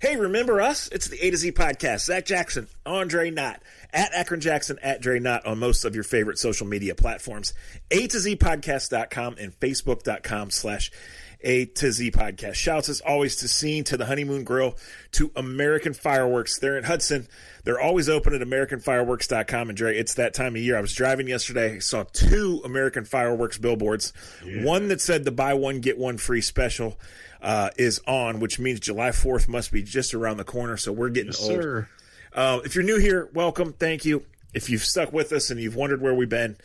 [0.00, 0.88] Hey, remember us?
[0.92, 2.04] It's the A to Z podcast.
[2.04, 3.60] Zach Jackson, Andre Knott,
[3.92, 7.52] at Akron Jackson, at Dre Knott on most of your favorite social media platforms.
[7.90, 10.92] A to Z podcast.com and Facebook.com slash
[11.40, 12.54] A to Z podcast.
[12.54, 14.76] Shouts as always to Scene, to the Honeymoon Grill,
[15.12, 16.60] to American Fireworks.
[16.60, 17.26] They're in Hudson.
[17.64, 19.68] They're always open at AmericanFireworks.com.
[19.68, 20.78] And Dre, it's that time of year.
[20.78, 21.74] I was driving yesterday.
[21.74, 24.12] I saw two American Fireworks billboards.
[24.46, 24.62] Yeah.
[24.62, 27.00] One that said the buy one, get one free special
[27.42, 30.76] uh, is on, which means July 4th must be just around the corner.
[30.76, 31.86] So we're getting yes, old.
[32.32, 33.72] Uh, if you're new here, welcome.
[33.72, 34.24] Thank you.
[34.54, 36.56] If you've stuck with us and you've wondered where we've been,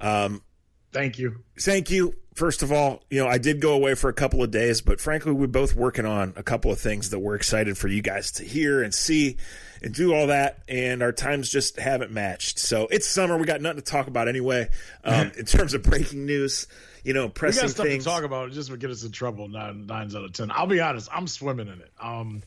[0.00, 0.42] um,
[0.92, 1.42] thank you.
[1.58, 2.14] Thank you.
[2.34, 5.00] First of all, you know, I did go away for a couple of days, but
[5.00, 8.32] frankly, we're both working on a couple of things that we're excited for you guys
[8.32, 9.36] to hear and see
[9.86, 10.58] and do all that.
[10.68, 12.58] And our times just haven't matched.
[12.58, 13.38] So it's summer.
[13.38, 14.68] We got nothing to talk about anyway.
[15.04, 16.66] Um, in terms of breaking news,
[17.04, 18.02] you know, pressing we got stuff things.
[18.02, 18.48] to talk about.
[18.48, 19.48] It just would get us in trouble.
[19.48, 20.50] Nine nines out of ten.
[20.50, 21.08] I'll be honest.
[21.12, 21.90] I'm swimming in it.
[22.02, 22.42] Um,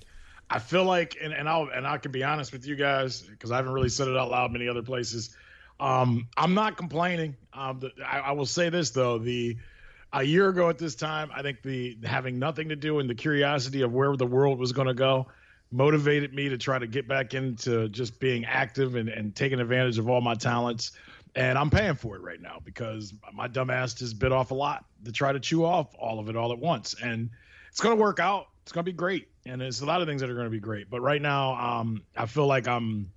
[0.50, 3.52] I feel like, and, and I'll and I can be honest with you guys because
[3.52, 5.34] I haven't really said it out loud many other places.
[5.80, 7.38] Um, I'm not complaining.
[7.54, 9.56] Um, the, I, I will say this though: the
[10.12, 13.16] a year ago at this time, I think the having nothing to do and the
[13.16, 15.28] curiosity of where the world was going to go
[15.72, 20.00] motivated me to try to get back into just being active and, and taking advantage
[20.00, 20.92] of all my talents
[21.36, 24.86] and I'm paying for it right now because my dumbass just bit off a lot
[25.06, 27.30] to try to chew off all of it all at once, and
[27.70, 28.48] it's going to work out.
[28.64, 30.52] It's going to be great, and there's a lot of things that are going to
[30.52, 30.90] be great.
[30.90, 33.12] But right now, um, I feel like I'm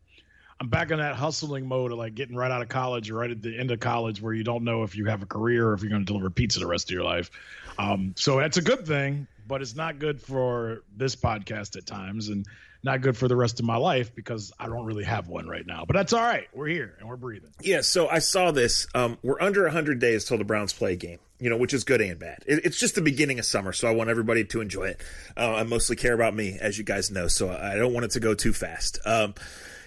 [0.61, 3.31] I'm back in that hustling mode of like getting right out of college or right
[3.31, 5.75] at the end of college where you don't know if you have a career or
[5.75, 7.31] if you're going to deliver pizza the rest of your life.
[7.79, 12.29] Um, so that's a good thing, but it's not good for this podcast at times.
[12.29, 12.47] And
[12.85, 15.65] not good for the rest of my life because I don't really have one right
[15.65, 15.85] now.
[15.87, 16.49] But that's all right.
[16.53, 17.51] We're here and we're breathing.
[17.61, 17.83] Yeah.
[17.83, 18.87] So I saw this.
[18.95, 21.19] Um, we're under 100 days till the Browns play a game.
[21.39, 22.45] You know, which is good and bad.
[22.47, 25.03] It, it's just the beginning of summer, so I want everybody to enjoy it.
[25.37, 28.13] Uh, I mostly care about me, as you guys know, so I don't want it
[28.13, 29.01] to go too fast.
[29.05, 29.35] Um,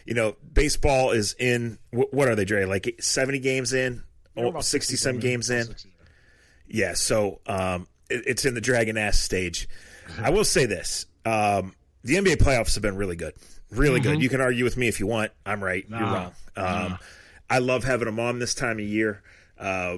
[0.05, 1.79] you know, baseball is in.
[1.91, 2.65] What are they, Dre?
[2.65, 4.03] Like 70 games in,
[4.35, 5.73] oh, 60 some games in.
[6.67, 6.93] yeah.
[6.93, 9.67] So um, it's in the dragon ass stage.
[10.21, 11.05] I will say this.
[11.25, 11.73] Um,
[12.03, 13.33] the NBA playoffs have been really good,
[13.71, 14.13] really mm-hmm.
[14.13, 14.21] good.
[14.21, 15.31] You can argue with me if you want.
[15.45, 15.89] I'm right.
[15.89, 15.99] Nah.
[15.99, 16.31] You're wrong.
[16.55, 16.97] Um, nah.
[17.49, 19.21] I love having them on this time of year.
[19.57, 19.97] Uh,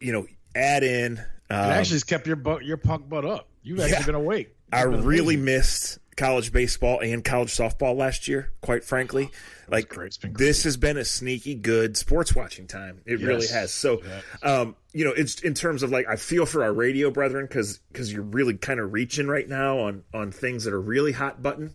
[0.00, 1.18] you know, add in.
[1.18, 3.48] Um, it actually kept your butt, your punk butt up.
[3.62, 4.56] You've actually yeah, been awake.
[4.72, 8.52] You've I been really missed college baseball and college softball last year.
[8.60, 9.30] Quite frankly,
[9.68, 13.00] like this has been a sneaky good sports watching time.
[13.06, 13.28] It yes.
[13.28, 13.72] really has.
[13.72, 14.02] So,
[14.42, 17.78] um, you know, it's in terms of like I feel for our radio brethren because
[17.92, 21.42] because you're really kind of reaching right now on on things that are really hot
[21.42, 21.74] button.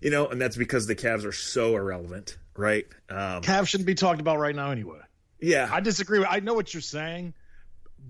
[0.00, 2.84] You know, and that's because the Cavs are so irrelevant, right?
[3.08, 4.98] Um, Cavs shouldn't be talked about right now anyway.
[5.40, 6.18] Yeah, I disagree.
[6.18, 7.32] With, I know what you're saying,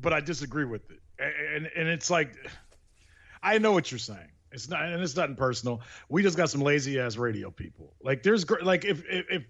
[0.00, 1.00] but I disagree with it.
[1.18, 2.34] And and it's like,
[3.42, 5.82] I know what you're saying it's not, and it's nothing personal.
[6.08, 7.92] We just got some lazy ass radio people.
[8.02, 9.42] Like there's like if if, if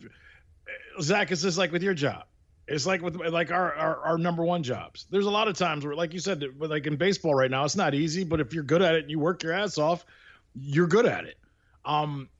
[1.01, 2.25] Zach, it's just like with your job.
[2.67, 5.07] It's like with like our, our, our number one jobs.
[5.11, 7.77] There's a lot of times where, like you said, like in baseball right now, it's
[7.77, 8.25] not easy.
[8.25, 10.07] But if you're good at it and you work your ass off,
[10.55, 11.37] you're good at it.
[11.85, 12.31] Um,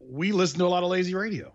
[0.00, 1.54] we listen to a lot of lazy radio.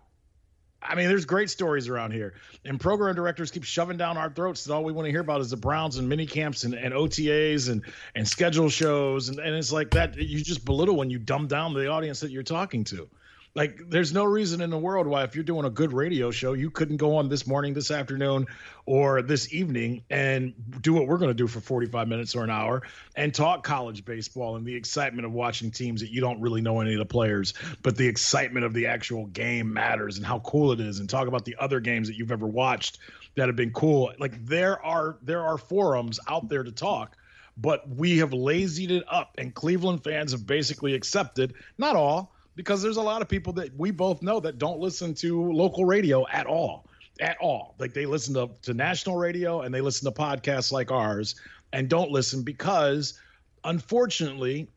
[0.84, 2.34] I mean, there's great stories around here,
[2.64, 5.40] and program directors keep shoving down our throats that all we want to hear about
[5.40, 7.82] is the Browns and mini camps and, and OTAs and
[8.14, 10.16] and schedule shows, and, and it's like that.
[10.16, 13.08] You just belittle when you dumb down the audience that you're talking to.
[13.56, 16.54] Like, there's no reason in the world why, if you're doing a good radio show,
[16.54, 18.46] you couldn't go on this morning, this afternoon,
[18.84, 22.50] or this evening and do what we're going to do for 45 minutes or an
[22.50, 22.82] hour
[23.14, 26.80] and talk college baseball and the excitement of watching teams that you don't really know
[26.80, 30.72] any of the players, but the excitement of the actual game matters and how cool
[30.72, 32.98] it is, and talk about the other games that you've ever watched
[33.36, 34.12] that have been cool.
[34.18, 37.16] Like, there are there are forums out there to talk
[37.56, 42.82] but we have lazied it up and Cleveland fans have basically accepted, not all, because
[42.82, 46.26] there's a lot of people that we both know that don't listen to local radio
[46.28, 46.86] at all
[47.20, 47.74] at all.
[47.78, 51.36] Like they listen to, to national radio and they listen to podcasts like ours
[51.72, 53.20] and don't listen because
[53.64, 54.68] unfortunately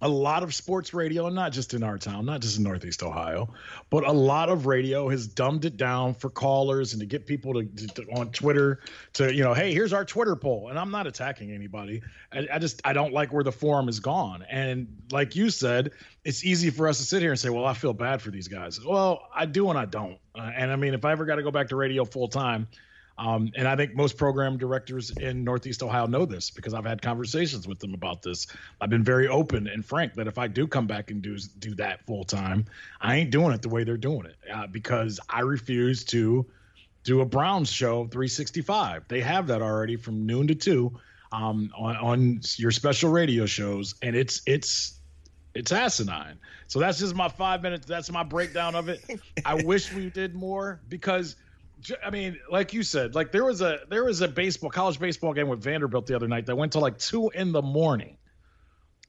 [0.00, 3.02] a lot of sports radio, and not just in our town, not just in Northeast
[3.02, 3.52] Ohio,
[3.90, 7.54] but a lot of radio has dumbed it down for callers and to get people
[7.54, 8.80] to, to, on Twitter
[9.14, 10.68] to, you know, hey, here's our Twitter poll.
[10.68, 12.02] And I'm not attacking anybody.
[12.32, 14.44] I, I, just I don't like where the forum has gone.
[14.48, 15.90] And like you said,
[16.24, 18.46] it's easy for us to sit here and say, well, I feel bad for these
[18.46, 18.84] guys.
[18.84, 20.18] Well, I do and I don't.
[20.34, 22.68] Uh, and I mean, if I ever got to go back to radio full time,
[23.18, 27.02] um, and I think most program directors in Northeast Ohio know this because I've had
[27.02, 28.46] conversations with them about this.
[28.80, 31.74] I've been very open and frank that if I do come back and do do
[31.74, 32.64] that full time,
[33.00, 36.46] I ain't doing it the way they're doing it uh, because I refuse to
[37.04, 39.04] do a Browns show 365.
[39.08, 40.98] They have that already from noon to two
[41.32, 44.98] um, on, on your special radio shows, and it's it's
[45.54, 46.38] It's asinine.
[46.68, 47.86] So that's just my five minutes.
[47.86, 49.02] That's my breakdown of it.
[49.44, 51.34] I wish we did more because,
[52.04, 55.32] I mean, like you said, like there was a there was a baseball college baseball
[55.32, 58.16] game with Vanderbilt the other night that went to like two in the morning.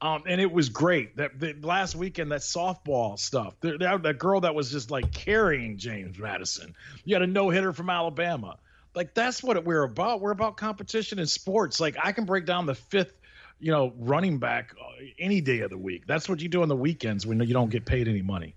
[0.01, 3.55] Um, and it was great that the, last weekend that softball stuff.
[3.59, 6.73] The, that, that girl that was just like carrying James Madison.
[7.03, 8.57] You had a no hitter from Alabama.
[8.95, 10.21] Like that's what we're about.
[10.21, 11.79] We're about competition in sports.
[11.79, 13.13] Like I can break down the fifth,
[13.59, 16.07] you know, running back uh, any day of the week.
[16.07, 18.55] That's what you do on the weekends when you don't get paid any money.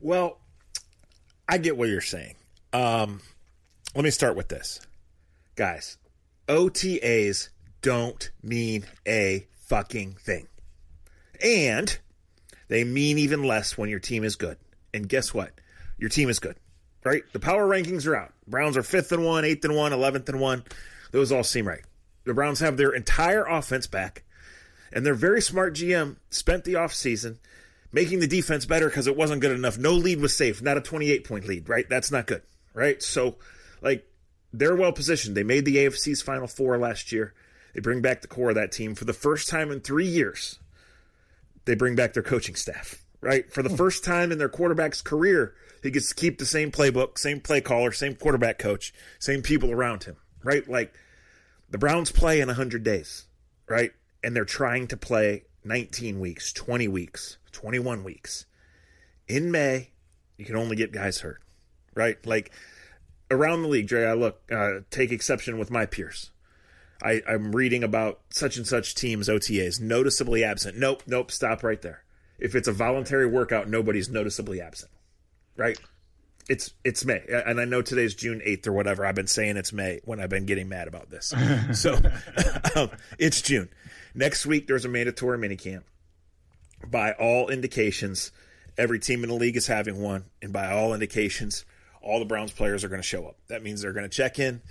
[0.00, 0.38] Well,
[1.48, 2.34] I get what you're saying.
[2.72, 3.20] Um,
[3.94, 4.80] let me start with this,
[5.56, 5.96] guys.
[6.48, 7.48] OTAs
[7.82, 10.48] don't mean a fucking thing.
[11.42, 11.98] And
[12.68, 14.56] they mean even less when your team is good.
[14.92, 15.52] And guess what?
[15.98, 16.56] Your team is good,
[17.04, 17.22] right?
[17.32, 18.32] The power rankings are out.
[18.46, 20.64] Browns are fifth and one, eighth and one, eleventh and one.
[21.12, 21.84] Those all seem right.
[22.24, 24.24] The Browns have their entire offense back,
[24.92, 27.38] and their very smart GM spent the offseason
[27.92, 29.78] making the defense better because it wasn't good enough.
[29.78, 31.88] No lead was safe, not a 28 point lead, right?
[31.88, 32.42] That's not good,
[32.78, 33.02] right?
[33.02, 33.36] So,
[33.82, 34.06] like,
[34.52, 35.36] they're well positioned.
[35.36, 37.34] They made the AFC's Final Four last year.
[37.74, 40.58] They bring back the core of that team for the first time in three years.
[41.64, 43.52] They bring back their coaching staff, right?
[43.52, 43.76] For the hmm.
[43.76, 47.60] first time in their quarterback's career, he gets to keep the same playbook, same play
[47.60, 50.66] caller, same quarterback coach, same people around him, right?
[50.68, 50.94] Like
[51.68, 53.26] the Browns play in 100 days,
[53.68, 53.92] right?
[54.22, 58.46] And they're trying to play 19 weeks, 20 weeks, 21 weeks.
[59.26, 59.90] In May,
[60.36, 61.42] you can only get guys hurt,
[61.98, 62.24] right?
[62.24, 62.52] Like
[63.30, 66.30] around the league, Dre, I look, uh, take exception with my peers.
[67.02, 70.78] I, I'm reading about such and such teams OTAs noticeably absent.
[70.78, 72.04] Nope, nope, stop right there.
[72.38, 74.92] If it's a voluntary workout, nobody's noticeably absent.
[75.56, 75.78] Right?
[76.48, 79.04] It's it's May, and I know today's June eighth or whatever.
[79.04, 81.34] I've been saying it's May when I've been getting mad about this.
[81.74, 81.94] so
[82.76, 83.68] um, it's June.
[84.14, 85.82] Next week there's a mandatory minicamp.
[86.86, 88.32] By all indications,
[88.78, 91.66] every team in the league is having one, and by all indications,
[92.02, 93.36] all the Browns players are going to show up.
[93.48, 94.62] That means they're going to check in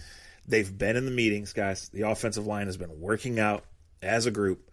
[0.47, 1.89] They've been in the meetings, guys.
[1.89, 3.65] The offensive line has been working out
[4.01, 4.71] as a group.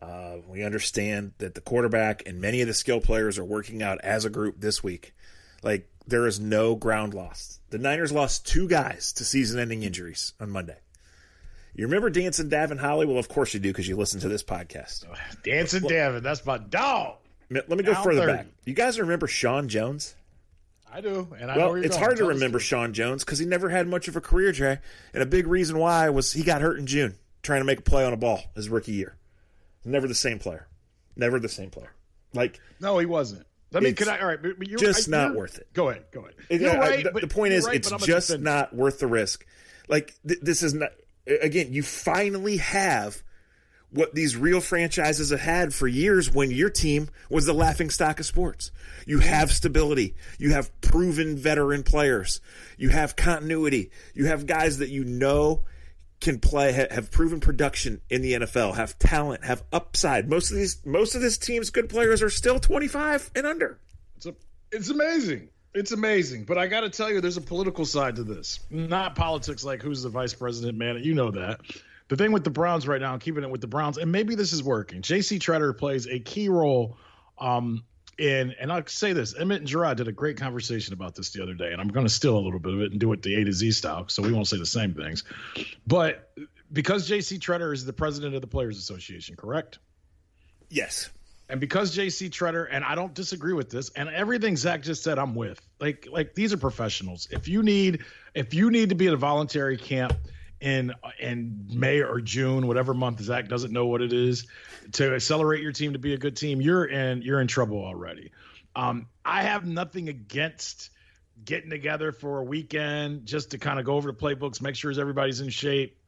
[0.00, 4.00] Uh, we understand that the quarterback and many of the skill players are working out
[4.02, 5.14] as a group this week.
[5.62, 7.60] Like, there is no ground lost.
[7.70, 10.76] The Niners lost two guys to season ending injuries on Monday.
[11.74, 13.06] You remember Dancing Davin Holly?
[13.06, 15.06] Well, of course you do because you listen to this podcast.
[15.42, 17.16] Dancing well, Davin, that's my dog.
[17.50, 18.32] Let me go further 30.
[18.32, 18.46] back.
[18.64, 20.14] You guys remember Sean Jones?
[20.94, 23.88] I do, and I well, it's hard to remember Sean Jones because he never had
[23.88, 24.78] much of a career, Jay.
[25.12, 27.82] And a big reason why was he got hurt in June trying to make a
[27.82, 29.16] play on a ball his rookie year.
[29.84, 30.68] Never the same player.
[31.16, 31.92] Never the same player.
[32.32, 33.44] Like no, he wasn't.
[33.74, 34.20] I mean, could I?
[34.20, 35.66] All right, but, you're just I, not you're, worth it.
[35.72, 36.34] Go ahead, go ahead.
[36.48, 39.44] You're right, the, the, point is, right, it's just not worth the risk.
[39.88, 40.90] Like th- this is not.
[41.26, 43.20] Again, you finally have
[43.94, 48.18] what these real franchises have had for years when your team was the laughing stock
[48.18, 48.72] of sports.
[49.06, 50.16] You have stability.
[50.36, 52.40] You have proven veteran players.
[52.76, 53.90] You have continuity.
[54.12, 55.64] You have guys that you know
[56.20, 60.28] can play, have proven production in the NFL, have talent, have upside.
[60.28, 63.78] Most of these, most of this team's good players are still 25 and under.
[64.16, 64.34] It's a,
[64.72, 65.50] it's amazing.
[65.72, 68.60] It's amazing, but I got to tell you, there's a political side to this.
[68.70, 71.00] Not politics like who's the vice president, man.
[71.02, 71.60] You know that
[72.08, 74.52] the thing with the Browns right now, keeping it with the Browns, and maybe this
[74.52, 75.02] is working.
[75.02, 75.38] J.C.
[75.38, 76.98] Tretter plays a key role
[77.38, 77.84] um,
[78.18, 81.42] in, and I'll say this: Emmett and Gerard did a great conversation about this the
[81.42, 83.22] other day, and I'm going to steal a little bit of it and do it
[83.22, 85.24] the A to Z style, so we won't say the same things.
[85.86, 86.30] But
[86.72, 87.38] because J.C.
[87.38, 89.78] Tretter is the president of the Players Association, correct?
[90.68, 91.10] Yes.
[91.48, 95.18] And because JC Tretter, and I don't disagree with this, and everything Zach just said,
[95.18, 95.60] I'm with.
[95.78, 97.28] Like, like these are professionals.
[97.30, 98.00] If you need,
[98.34, 100.14] if you need to be at a voluntary camp,
[100.64, 104.46] in in May or June, whatever month Zach doesn't know what it is,
[104.92, 108.32] to accelerate your team to be a good team, you're in you're in trouble already.
[108.74, 110.90] Um, I have nothing against
[111.44, 114.90] getting together for a weekend just to kind of go over the playbooks, make sure
[114.98, 115.98] everybody's in shape.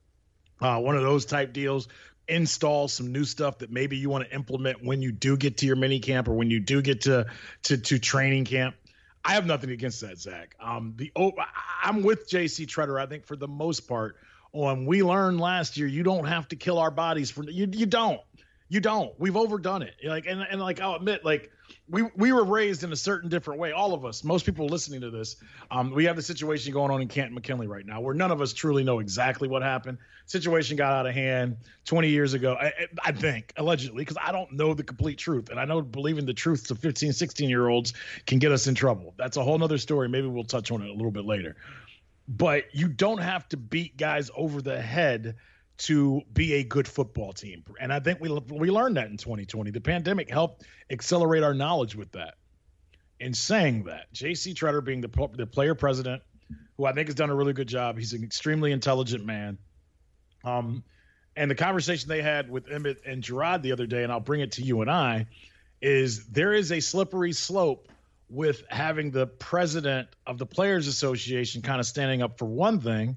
[0.59, 1.89] Uh, one of those type deals.
[2.29, 5.67] Install some new stuff that maybe you want to implement when you do get to
[5.67, 7.27] your mini camp or when you do get to
[7.65, 8.75] to, to training camp.
[9.23, 10.57] I have nothing against that, Zach.
[10.59, 11.33] Um, the oh,
[11.83, 13.01] I'm with JC Tretter.
[13.01, 14.17] I think for the most part,
[14.65, 17.87] on we learned last year you don't have to kill our bodies for you you
[17.87, 18.21] don't
[18.69, 19.13] you don't.
[19.19, 19.95] We've overdone it.
[20.05, 21.51] Like and, and like i'll admit like
[21.89, 24.25] we we were raised in a certain different way all of us.
[24.25, 25.37] Most people listening to this
[25.71, 28.41] um, we have the situation going on in canton mckinley right now where none of
[28.41, 29.99] us truly know exactly what happened.
[30.27, 34.51] Situation got out of hand 20 years ago i, I think allegedly because i don't
[34.51, 37.95] know the complete truth and i know believing the truth to 15 16 year olds
[38.27, 39.15] can get us in trouble.
[39.17, 40.09] That's a whole nother story.
[40.09, 41.57] Maybe we'll touch on it a little bit later
[42.29, 45.37] but you don't have to beat guys over the head
[45.79, 47.63] to be a good football team.
[47.81, 49.71] And I think we we learned that in 2020.
[49.71, 52.35] The pandemic helped accelerate our knowledge with that.
[53.21, 54.55] In saying that, J.C.
[54.55, 56.23] Tretter being the the player president,
[56.77, 57.99] who I think has done a really good job.
[57.99, 59.59] He's an extremely intelligent man.
[60.45, 60.85] Um,
[61.37, 64.41] and the conversation they had with Emmett and Gerard the other day, and I'll bring
[64.41, 65.27] it to you and I,
[65.83, 67.89] is there is a slippery slope
[68.29, 73.17] with having the president of the Players Association kind of standing up for one thing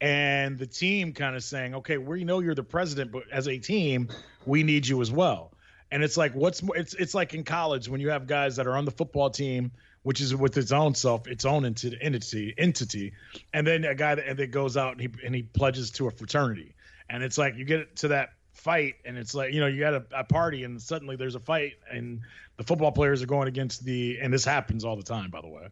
[0.00, 3.58] and the team kind of saying, okay, we know you're the president, but as a
[3.58, 4.08] team,
[4.44, 5.52] we need you as well.
[5.90, 8.66] And it's like, what's more, it's, it's like in college when you have guys that
[8.66, 9.70] are on the football team,
[10.02, 13.12] which is with its own self, its own entity, entity,
[13.54, 16.10] and then a guy that, that goes out and he, and he pledges to a
[16.10, 16.74] fraternity.
[17.08, 19.94] And it's like, you get to that fight and it's like, you know, you got
[19.94, 22.20] a, a party and suddenly there's a fight and
[22.56, 25.48] the football players are going against the, and this happens all the time, by the
[25.48, 25.68] way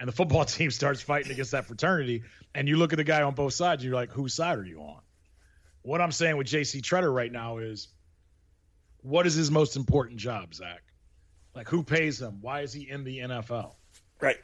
[0.00, 2.22] and the football team starts fighting against that fraternity,
[2.54, 4.80] and you look at the guy on both sides, you're like, whose side are you
[4.80, 5.00] on?
[5.82, 7.88] What I'm saying with JC Tretter right now is,
[9.02, 10.82] what is his most important job, Zach?
[11.54, 12.38] Like, who pays him?
[12.40, 13.72] Why is he in the NFL?
[14.20, 14.38] Right.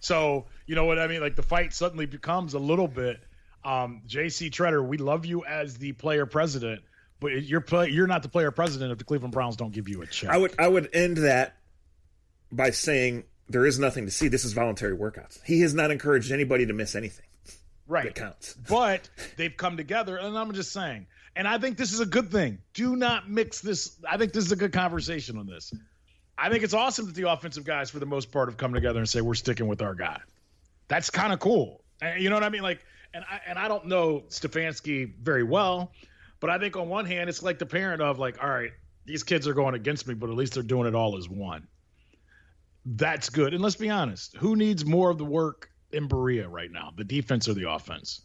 [0.00, 1.20] So, you know what I mean?
[1.20, 3.20] Like, the fight suddenly becomes a little bit
[3.62, 6.80] um, JC Tretter, we love you as the player president,
[7.20, 10.02] but you're play, you're not the player president if the Cleveland Browns don't give you
[10.02, 10.30] a check.
[10.30, 11.56] I would I would end that
[12.50, 14.28] by saying there is nothing to see.
[14.28, 15.42] This is voluntary workouts.
[15.44, 17.26] He has not encouraged anybody to miss anything.
[17.86, 18.04] Right.
[18.04, 18.54] That counts.
[18.68, 21.06] but they've come together, and I'm just saying.
[21.36, 22.58] And I think this is a good thing.
[22.74, 23.96] Do not mix this.
[24.08, 25.72] I think this is a good conversation on this.
[26.36, 28.98] I think it's awesome that the offensive guys, for the most part, have come together
[28.98, 30.20] and say we're sticking with our guy.
[30.88, 31.84] That's kind of cool.
[32.18, 32.62] You know what I mean?
[32.62, 35.92] Like, and I and I don't know Stefanski very well,
[36.40, 38.72] but I think on one hand, it's like the parent of like, all right,
[39.06, 41.66] these kids are going against me, but at least they're doing it all as one
[42.84, 43.54] that's good.
[43.54, 47.04] And let's be honest, who needs more of the work in Berea right now, the
[47.04, 48.22] defense or the offense?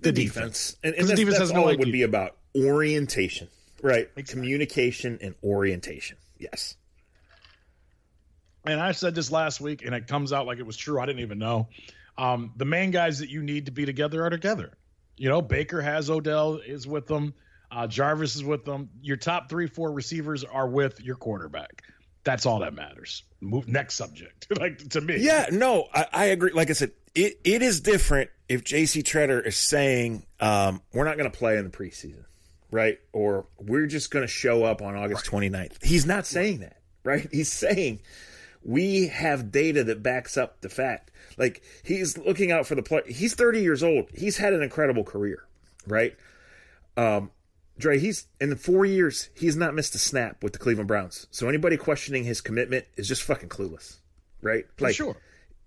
[0.00, 0.72] The, the defense.
[0.72, 0.76] defense.
[0.84, 3.48] And, and that's, defense that's all no it would be about orientation,
[3.82, 4.08] right?
[4.16, 4.22] Exactly.
[4.24, 6.18] Communication and orientation.
[6.38, 6.74] Yes.
[8.64, 11.00] And I said this last week, and it comes out like it was true.
[11.00, 11.68] I didn't even know.
[12.18, 14.72] Um, the main guys that you need to be together are together.
[15.16, 17.32] You know, Baker has Odell is with them.
[17.70, 18.90] Uh, Jarvis is with them.
[19.02, 21.82] Your top three, four receivers are with your quarterback.
[22.24, 23.22] That's all that matters.
[23.40, 24.48] Move next subject.
[24.58, 25.18] like to me.
[25.18, 26.50] Yeah, no, I, I, agree.
[26.52, 31.16] Like I said, it, it is different if JC Tretter is saying um, we're not
[31.16, 32.24] going to play in the preseason,
[32.70, 32.98] right?
[33.12, 35.52] Or we're just going to show up on August right.
[35.52, 35.84] 29th.
[35.84, 37.28] He's not saying that, right?
[37.30, 38.00] He's saying
[38.64, 41.12] we have data that backs up the fact.
[41.38, 43.02] Like he's looking out for the play.
[43.06, 44.08] He's 30 years old.
[44.12, 45.44] He's had an incredible career,
[45.86, 46.16] right?
[46.96, 47.30] Um,
[47.78, 51.26] Dre, he's in the four years, he's not missed a snap with the Cleveland Browns.
[51.30, 53.96] So anybody questioning his commitment is just fucking clueless,
[54.40, 54.64] right?
[54.76, 55.16] For like, sure.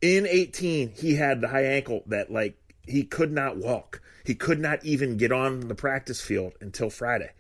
[0.01, 4.01] In 18, he had the high ankle that, like, he could not walk.
[4.25, 7.32] He could not even get on the practice field until Friday.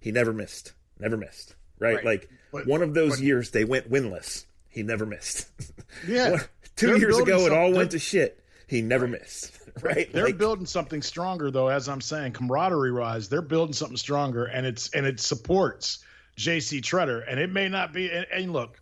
[0.00, 0.72] He never missed.
[0.98, 1.54] Never missed.
[1.78, 1.96] Right?
[1.96, 2.04] right.
[2.04, 4.46] Like, but, one of those but, years, they went winless.
[4.68, 5.48] He never missed.
[6.06, 6.42] Yeah.
[6.76, 8.38] Two years ago, it all went to shit.
[8.66, 9.52] He never missed.
[9.82, 10.12] right?
[10.12, 11.68] They're like, building something stronger, though.
[11.68, 13.28] As I'm saying, camaraderie rise.
[13.28, 16.00] They're building something stronger, and it's and it supports
[16.36, 16.80] J.C.
[16.80, 17.22] Tretter.
[17.28, 18.10] And it may not be.
[18.10, 18.80] And, and look,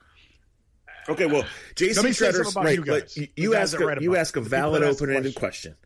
[1.09, 2.00] okay, well, J.C.
[2.00, 2.76] Tretter's right.
[2.76, 5.76] You, but you, you ask a, right you ask a valid open-ended question.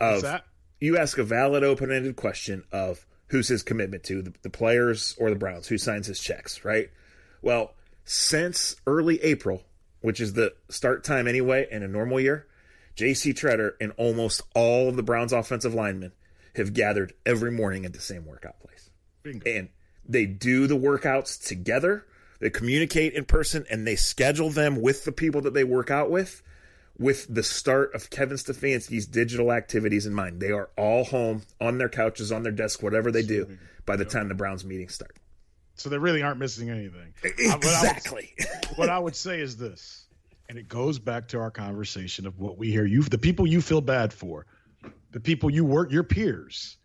[0.00, 0.42] question of
[0.80, 5.30] you ask a valid open-ended question of who's his commitment to the, the players or
[5.30, 6.90] the Browns, who signs his checks, right?
[7.40, 9.62] Well, since early April,
[10.00, 12.46] which is the start time anyway in a normal year,
[12.94, 13.32] J.C.
[13.32, 16.12] Tretter and almost all of the Browns' offensive linemen
[16.54, 18.90] have gathered every morning at the same workout place.
[19.22, 19.48] Bingo.
[19.50, 19.68] And
[20.06, 22.06] they do the workouts together.
[22.40, 26.10] They communicate in person and they schedule them with the people that they work out
[26.10, 26.42] with
[26.98, 30.40] with the start of Kevin Stefanski's digital activities in mind.
[30.40, 34.04] They are all home on their couches, on their desk, whatever they do by the
[34.04, 35.16] time the Browns meetings start.
[35.74, 37.14] So they really aren't missing anything.
[37.24, 38.34] Exactly.
[38.36, 40.06] What I would, what I would say is this
[40.52, 43.62] and it goes back to our conversation of what we hear you, the people you
[43.62, 44.44] feel bad for,
[45.10, 46.76] the people you work, your peers.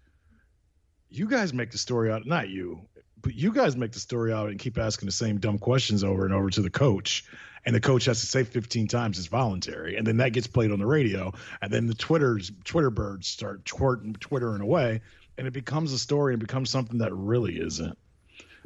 [1.09, 2.87] You guys make the story out, not you,
[3.21, 6.23] but you guys make the story out and keep asking the same dumb questions over
[6.23, 7.25] and over to the coach.
[7.65, 9.97] And the coach has to say 15 times it's voluntary.
[9.97, 11.33] And then that gets played on the radio.
[11.61, 15.01] And then the Twitter's Twitter birds start twerting, twittering away.
[15.37, 17.97] And it becomes a story and becomes something that really isn't.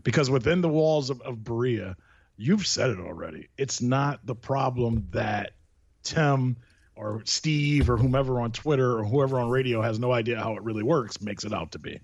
[0.03, 1.97] Because within the walls of, of Berea,
[2.41, 3.49] you've said it already.
[3.57, 5.51] It's not the problem that
[6.03, 6.57] Tim
[6.95, 10.63] or Steve or whomever on Twitter or whoever on radio has no idea how it
[10.63, 11.99] really works makes it out to be.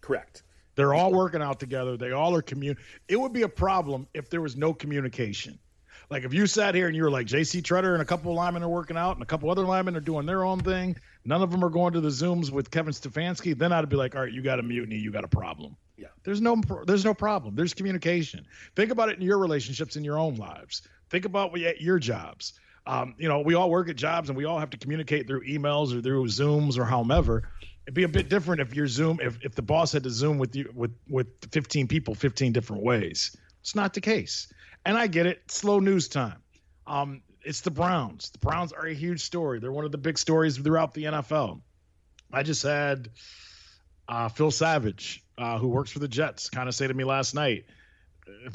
[0.00, 0.42] Correct.
[0.74, 1.96] They're all working out together.
[1.96, 2.76] They all are commun.
[3.08, 5.58] It would be a problem if there was no communication.
[6.10, 7.62] Like if you sat here and you were like J.C.
[7.62, 10.00] Tretter and a couple of linemen are working out and a couple other linemen are
[10.00, 13.56] doing their own thing, none of them are going to the Zooms with Kevin Stefanski,
[13.56, 15.76] then I'd be like, all right, you got a mutiny, you got a problem.
[15.98, 16.08] Yeah.
[16.22, 17.56] There's no there's no problem.
[17.56, 18.46] There's communication.
[18.76, 20.82] Think about it in your relationships in your own lives.
[21.10, 22.58] Think about at your jobs.
[22.86, 25.46] Um, you know, we all work at jobs and we all have to communicate through
[25.46, 27.50] emails or through Zooms or however.
[27.84, 30.38] It'd be a bit different if your Zoom if, if the boss had to Zoom
[30.38, 33.36] with you with with 15 people 15 different ways.
[33.60, 34.52] It's not the case.
[34.86, 35.42] And I get it.
[35.50, 36.38] Slow news time.
[36.86, 38.30] Um, it's the Browns.
[38.30, 39.58] The Browns are a huge story.
[39.58, 41.60] They're one of the big stories throughout the NFL.
[42.32, 43.10] I just had
[44.08, 47.34] uh, Phil Savage, uh, who works for the Jets, kind of say to me last
[47.34, 47.64] night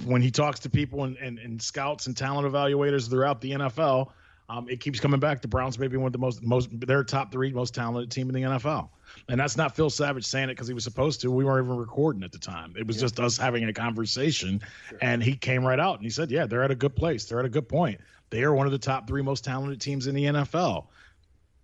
[0.05, 4.11] when he talks to people and, and, and scouts and talent evaluators throughout the NFL,
[4.49, 5.41] um, it keeps coming back.
[5.41, 8.29] The Browns may be one of the most most their top three most talented team
[8.29, 8.89] in the NFL,
[9.29, 11.31] and that's not Phil Savage saying it because he was supposed to.
[11.31, 12.73] We weren't even recording at the time.
[12.77, 13.03] It was yeah.
[13.03, 14.97] just us having a conversation, sure.
[15.01, 17.25] and he came right out and he said, "Yeah, they're at a good place.
[17.25, 18.01] They're at a good point.
[18.31, 20.87] They are one of the top three most talented teams in the NFL.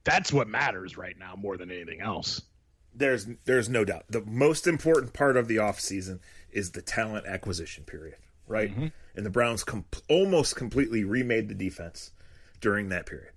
[0.05, 2.41] That's what matters right now more than anything else."
[2.93, 4.05] There's there's no doubt.
[4.10, 6.19] The most important part of the offseason
[6.51, 8.17] is the talent acquisition period,
[8.48, 8.72] right?
[8.72, 8.88] Mm-hmm.
[9.15, 12.12] And the Browns com- almost completely remade the defense
[12.62, 13.31] during that period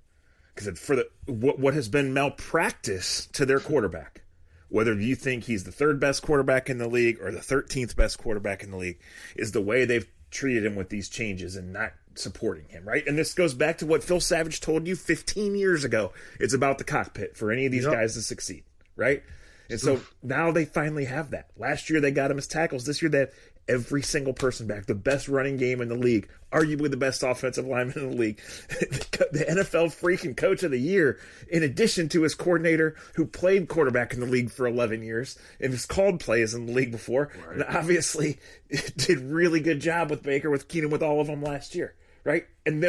[0.55, 4.23] because for the what what has been malpractice to their quarterback,
[4.69, 8.19] whether you think he's the third best quarterback in the league or the 13th best
[8.19, 8.99] quarterback in the league,
[9.37, 13.07] is the way they've treated him with these changes and not supporting him, right?
[13.07, 16.13] And this goes back to what Phil Savage told you 15 years ago.
[16.41, 17.93] It's about the cockpit for any of these yep.
[17.93, 18.65] guys to succeed,
[18.97, 19.23] right?
[19.71, 21.51] And so now they finally have that.
[21.57, 22.85] Last year they got him as tackles.
[22.85, 23.33] This year they have
[23.69, 24.87] every single person back.
[24.87, 28.41] The best running game in the league, arguably the best offensive lineman in the league,
[28.69, 34.13] the NFL freaking coach of the year, in addition to his coordinator who played quarterback
[34.13, 37.31] in the league for 11 years and has called plays in the league before.
[37.47, 37.57] Right.
[37.57, 38.39] And obviously
[38.97, 42.47] did really good job with Baker, with Keenum, with all of them last year, right?
[42.67, 42.83] And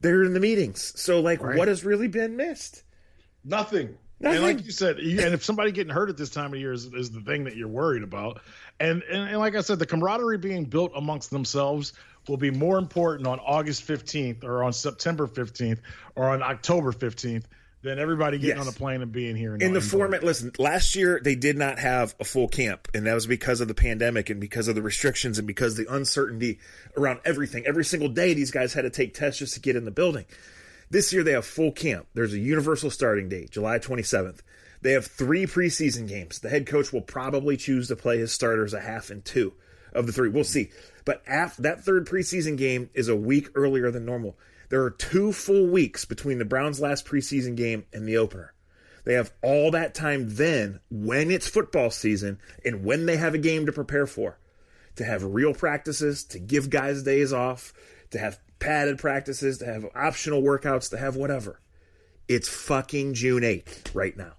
[0.00, 0.92] they're in the meetings.
[1.00, 1.56] So, like, right.
[1.56, 2.82] what has really been missed?
[3.44, 3.96] Nothing.
[4.18, 4.36] Nothing.
[4.36, 6.86] And like you said, and if somebody getting hurt at this time of year is,
[6.86, 8.40] is the thing that you're worried about,
[8.80, 11.92] and, and, and like I said, the camaraderie being built amongst themselves
[12.28, 15.80] will be more important on August 15th or on September 15th
[16.14, 17.44] or on October 15th
[17.82, 18.66] than everybody getting yes.
[18.66, 19.54] on a plane and being here.
[19.54, 23.14] In the format, listen, last year they did not have a full camp, and that
[23.14, 26.58] was because of the pandemic and because of the restrictions and because the uncertainty
[26.96, 27.64] around everything.
[27.66, 30.24] Every single day, these guys had to take tests just to get in the building.
[30.90, 32.06] This year they have full camp.
[32.14, 34.40] There's a universal starting date, July 27th.
[34.82, 36.38] They have three preseason games.
[36.38, 39.54] The head coach will probably choose to play his starters a half and two
[39.92, 40.28] of the three.
[40.28, 40.70] We'll see.
[41.04, 44.38] But after, that third preseason game is a week earlier than normal.
[44.68, 48.52] There are two full weeks between the Browns' last preseason game and the opener.
[49.04, 53.38] They have all that time then, when it's football season and when they have a
[53.38, 54.38] game to prepare for,
[54.96, 57.72] to have real practices, to give guys days off,
[58.10, 61.60] to have padded practices, to have optional workouts, to have whatever.
[62.28, 64.32] It's fucking June 8th right now.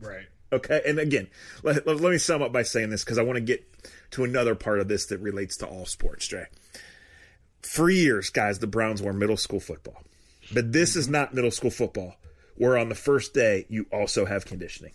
[0.00, 0.26] Right.
[0.52, 0.82] okay.
[0.86, 1.28] And again,
[1.62, 3.64] let, let, me sum up by saying this because I want to get
[4.12, 6.46] to another part of this that relates to all sports, Jay.
[7.62, 10.02] For years, guys, the Browns were middle school football.
[10.52, 12.16] But this is not middle school football,
[12.56, 14.92] where on the first day you also have conditioning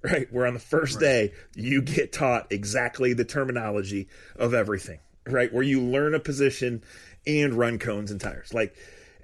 [0.02, 0.32] right?
[0.32, 1.00] Where on the first right.
[1.00, 5.52] day you get taught exactly the terminology of everything, right?
[5.52, 6.82] Where you learn a position
[7.26, 8.52] and run cones and tires.
[8.54, 8.74] Like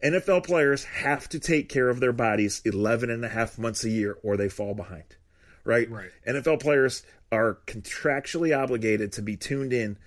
[0.02, 3.90] NFL players have to take care of their bodies 11 and a half months a
[3.90, 5.04] year or they fall behind.
[5.64, 5.90] Right?
[5.90, 6.10] Right.
[6.26, 9.98] NFL players are contractually obligated to be tuned in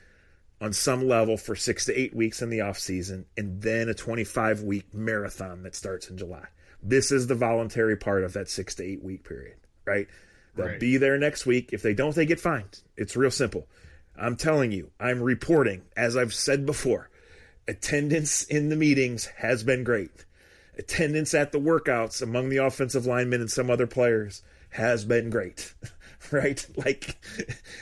[0.61, 3.93] on some level for 6 to 8 weeks in the off season and then a
[3.93, 6.45] 25 week marathon that starts in July.
[6.81, 10.07] This is the voluntary part of that 6 to 8 week period, right?
[10.55, 10.79] They'll right.
[10.79, 11.71] be there next week.
[11.73, 12.81] If they don't, they get fined.
[12.97, 13.67] It's real simple.
[14.17, 17.09] I'm telling you, I'm reporting, as I've said before,
[17.69, 20.25] attendance in the meetings has been great.
[20.77, 25.73] Attendance at the workouts among the offensive linemen and some other players has been great.
[26.31, 26.65] right?
[26.75, 27.15] Like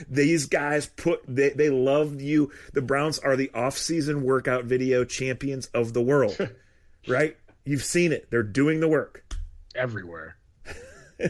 [0.08, 2.52] these guys put they, they love you.
[2.74, 6.36] The Browns are the off-season workout video champions of the world.
[7.08, 7.36] right?
[7.64, 8.30] You've seen it.
[8.30, 9.24] They're doing the work
[9.74, 10.36] everywhere.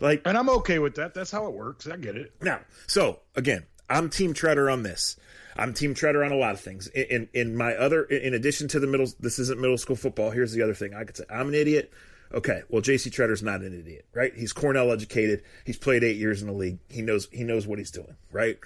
[0.00, 1.14] like and I'm okay with that.
[1.14, 1.86] That's how it works.
[1.86, 2.32] I get it.
[2.42, 5.16] Now, so again, I'm team Tretter on this.
[5.56, 6.86] I'm Team Tretter on a lot of things.
[6.88, 10.30] In, in, in my other, in addition to the middle, this isn't middle school football.
[10.30, 11.92] Here's the other thing I could say: I'm an idiot.
[12.32, 13.10] Okay, well, J.C.
[13.10, 14.32] Tretter's not an idiot, right?
[14.34, 15.42] He's Cornell educated.
[15.64, 16.78] He's played eight years in the league.
[16.88, 18.58] He knows he knows what he's doing, right?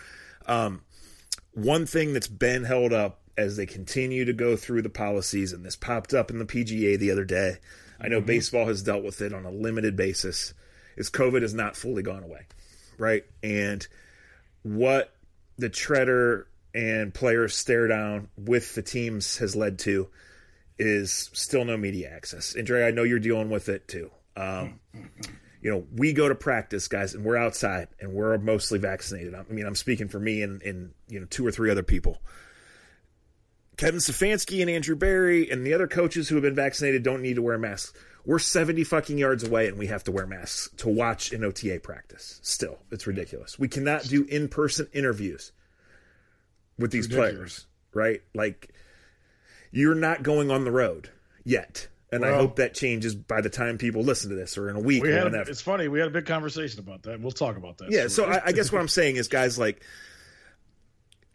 [0.47, 0.83] Um,
[1.55, 5.65] one thing that's been held up as they continue to go through the policies, and
[5.65, 7.57] this popped up in the PGA the other day.
[8.01, 8.27] I know mm-hmm.
[8.27, 10.53] baseball has dealt with it on a limited basis.
[10.97, 12.47] Is COVID has not fully gone away,
[12.99, 13.25] right?
[13.43, 13.87] And
[14.63, 15.15] what
[15.59, 20.09] the Tretter and players stare down with the teams has led to
[20.79, 22.55] is still no media access.
[22.55, 24.11] And Dre, I know you're dealing with it too.
[24.37, 24.81] Um,
[25.63, 29.35] you know, we go to practice, guys, and we're outside and we're mostly vaccinated.
[29.35, 32.21] I mean, I'm speaking for me and, and you know two or three other people.
[33.77, 37.37] Kevin Stefanski and Andrew Berry and the other coaches who have been vaccinated don't need
[37.37, 37.93] to wear masks.
[38.25, 41.81] We're 70 fucking yards away and we have to wear masks to watch an OTA
[41.81, 42.41] practice.
[42.43, 43.59] Still, it's ridiculous.
[43.59, 45.53] We cannot do in person interviews
[46.79, 48.23] with these players, right?
[48.35, 48.73] Like,
[49.71, 51.11] you're not going on the road
[51.45, 51.89] yet.
[52.13, 54.77] And well, I hope that changes by the time people listen to this or in
[54.77, 55.49] a week we or whenever.
[55.49, 55.89] A, it's funny.
[55.89, 57.21] We had a big conversation about that.
[57.21, 57.91] We'll talk about that.
[57.91, 58.03] Yeah.
[58.03, 59.83] So, so I, I guess what I'm saying is, guys, like,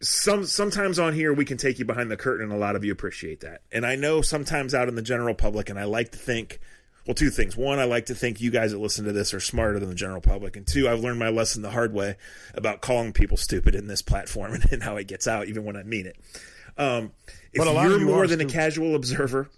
[0.02, 2.84] some sometimes on here we can take you behind the curtain and a lot of
[2.84, 6.10] you appreciate that and i know sometimes out in the general public and i like
[6.10, 6.58] to think
[7.06, 9.40] well two things one i like to think you guys that listen to this are
[9.40, 12.16] smarter than the general public and two i've learned my lesson the hard way
[12.54, 15.76] about calling people stupid in this platform and, and how it gets out even when
[15.76, 16.16] i mean it
[16.78, 17.12] um,
[17.52, 18.54] if you're you more than stupid.
[18.54, 19.50] a casual observer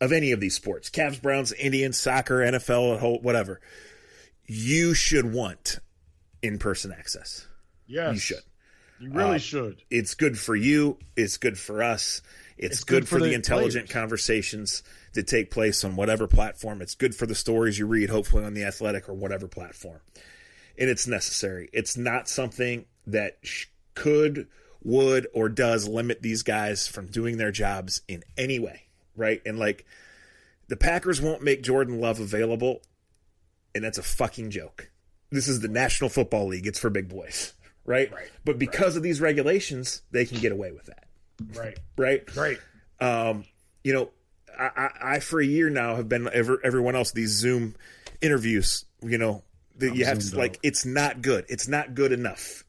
[0.00, 3.60] of any of these sports Cavs, Browns, Indians, soccer, NFL, whatever
[4.48, 5.78] you should want
[6.42, 7.46] in person access.
[7.86, 8.14] Yes.
[8.14, 8.42] You should.
[8.98, 9.82] You really uh, should.
[9.90, 10.98] It's good for you.
[11.16, 12.22] It's good for us.
[12.56, 14.00] It's, it's good, good, for, the, the intelligent players.
[14.00, 14.82] conversations
[15.14, 16.82] that take place on whatever platform.
[16.82, 20.00] It's good for the stories you read, hopefully on the athletic or whatever platform.
[20.78, 21.68] And it's necessary.
[21.72, 24.46] It's not something that sh- could,
[24.82, 28.82] would, or does limit these guys from doing their jobs in any way,
[29.16, 29.42] right?
[29.44, 29.84] And like,
[30.68, 32.82] the Packers won't make Jordan Love available,
[33.74, 34.90] and that's a fucking joke.
[35.30, 36.66] This is the National Football League.
[36.66, 37.54] It's for big boys
[37.88, 38.12] right?
[38.12, 38.30] right.
[38.44, 38.98] But because right.
[38.98, 41.06] of these regulations, they can get away with that.
[41.54, 41.78] Right.
[41.96, 42.36] Right.
[42.36, 42.58] Right.
[43.00, 43.44] Um,
[43.82, 44.10] you know,
[44.58, 47.74] I, I, I, for a year now have been ever, everyone else these Zoom
[48.20, 48.84] interviews.
[49.00, 49.44] You know,
[49.76, 51.44] that you have to like it's not good.
[51.48, 52.64] It's not good enough.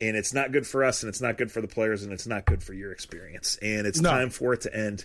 [0.00, 2.26] And it's not good for us, and it's not good for the players, and it's
[2.26, 3.58] not good for your experience.
[3.60, 4.10] And it's no.
[4.10, 5.04] time for it to end.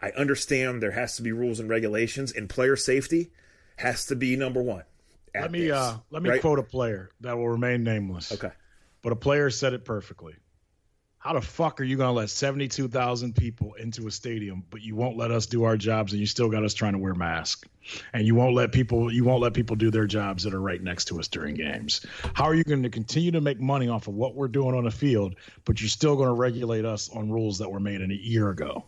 [0.00, 3.32] I understand there has to be rules and regulations, and player safety
[3.76, 4.84] has to be number one.
[5.34, 6.40] Let me this, uh, let me right?
[6.40, 8.32] quote a player that will remain nameless.
[8.32, 8.52] Okay.
[9.02, 10.36] But a player said it perfectly.
[11.24, 14.94] How the fuck are you going to let 72,000 people into a stadium, but you
[14.94, 17.66] won't let us do our jobs and you still got us trying to wear masks?
[18.12, 20.82] And you won't let people you won't let people do their jobs that are right
[20.82, 22.04] next to us during games.
[22.34, 24.84] How are you going to continue to make money off of what we're doing on
[24.84, 28.10] the field, but you're still going to regulate us on rules that were made in
[28.10, 28.84] a year ago?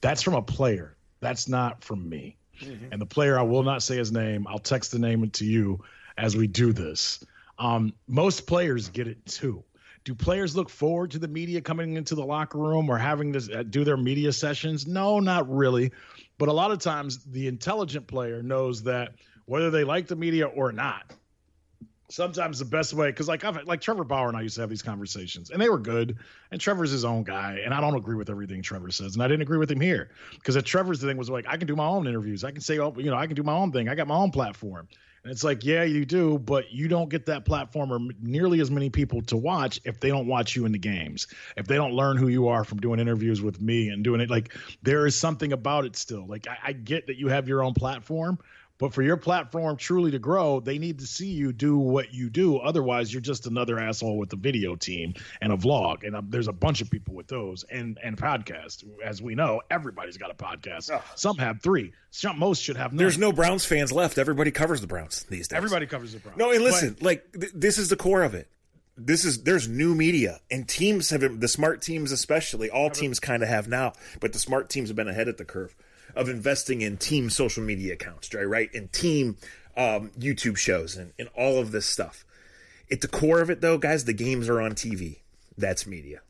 [0.00, 0.96] That's from a player.
[1.20, 2.38] That's not from me.
[2.62, 2.92] Mm-hmm.
[2.92, 4.46] And the player, I will not say his name.
[4.48, 5.84] I'll text the name to you
[6.16, 7.22] as we do this.
[7.58, 9.64] Um, most players get it too.
[10.08, 13.58] Do players look forward to the media coming into the locker room or having to
[13.58, 14.86] uh, do their media sessions?
[14.86, 15.92] No, not really.
[16.38, 19.12] But a lot of times, the intelligent player knows that
[19.44, 21.12] whether they like the media or not,
[22.08, 24.70] sometimes the best way because like I've like Trevor Bauer and I used to have
[24.70, 26.16] these conversations and they were good
[26.50, 29.28] and Trevor's his own guy and I don't agree with everything Trevor says and I
[29.28, 31.76] didn't agree with him here because at Trevor's the thing was like I can do
[31.76, 33.90] my own interviews I can say oh you know I can do my own thing
[33.90, 34.88] I got my own platform
[35.28, 38.70] and it's like, yeah, you do, but you don't get that platform or nearly as
[38.70, 41.26] many people to watch if they don't watch you in the games.
[41.54, 44.30] If they don't learn who you are from doing interviews with me and doing it,
[44.30, 46.26] like there is something about it still.
[46.26, 48.38] Like I, I get that you have your own platform,
[48.78, 52.30] but for your platform truly to grow, they need to see you do what you
[52.30, 52.58] do.
[52.58, 56.06] Otherwise, you're just another asshole with a video team and a vlog.
[56.06, 58.84] And um, there's a bunch of people with those and and podcast.
[59.04, 60.90] As we know, everybody's got a podcast.
[60.92, 61.02] Oh.
[61.16, 61.92] Some have three.
[62.10, 62.92] Some most should have.
[62.92, 62.98] None.
[62.98, 64.16] There's no Browns fans left.
[64.16, 65.56] Everybody covers the Browns these days.
[65.56, 66.38] Everybody covers the Browns.
[66.38, 68.48] No, and listen, but, like th- this is the core of it.
[68.96, 72.70] This is there's new media and teams have the smart teams especially.
[72.70, 75.44] All teams kind of have now, but the smart teams have been ahead of the
[75.44, 75.74] curve
[76.18, 78.68] of investing in team social media accounts, right?
[78.74, 79.36] And team
[79.76, 82.24] um, YouTube shows and, and all of this stuff.
[82.90, 85.20] At the core of it, though, guys, the games are on TV.
[85.56, 86.20] That's media,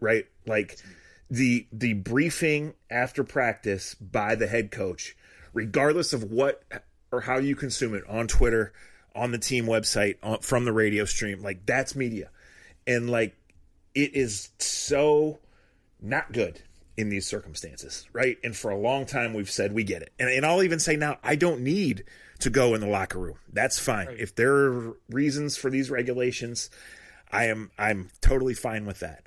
[0.00, 0.26] right?
[0.46, 0.78] Like
[1.30, 5.16] the the briefing after practice by the head coach,
[5.52, 6.62] regardless of what
[7.12, 8.72] or how you consume it on Twitter,
[9.14, 12.30] on the team website, on, from the radio stream, like that's media,
[12.86, 13.36] and like
[13.94, 15.38] it is so
[16.00, 16.62] not good
[16.96, 18.38] in these circumstances, right?
[18.42, 20.12] And for a long time, we've said we get it.
[20.18, 22.04] And, and I'll even say now, I don't need
[22.40, 23.38] to go in the locker room.
[23.52, 24.06] That's fine.
[24.06, 24.20] Right.
[24.20, 26.70] If there are reasons for these regulations,
[27.30, 29.24] I am I'm totally fine with that.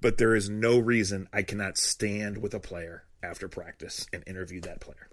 [0.00, 4.60] But there is no reason I cannot stand with a player after practice and interview
[4.62, 5.08] that player.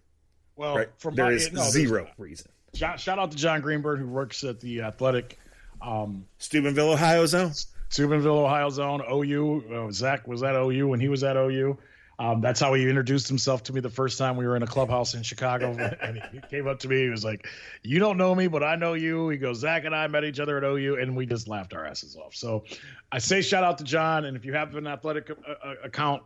[0.55, 0.89] Well, right?
[0.97, 2.49] from there my, is no, zero reason.
[2.73, 5.37] Shout, shout, out to John Greenberg who works at the Athletic.
[5.81, 7.53] Um, Steubenville, Ohio zone.
[7.89, 9.01] Steubenville, Ohio zone.
[9.11, 9.63] OU.
[9.71, 11.77] Uh, Zach was at OU when he was at OU.
[12.19, 14.67] Um, that's how he introduced himself to me the first time we were in a
[14.67, 15.71] clubhouse in Chicago.
[16.01, 17.03] and he came up to me.
[17.03, 17.47] He was like,
[17.81, 19.29] You don't know me, but I know you.
[19.29, 21.85] He goes, Zach and I met each other at OU, and we just laughed our
[21.85, 22.35] asses off.
[22.35, 22.65] So
[23.09, 24.25] I say shout out to John.
[24.25, 26.23] And if you have an athletic uh, uh account,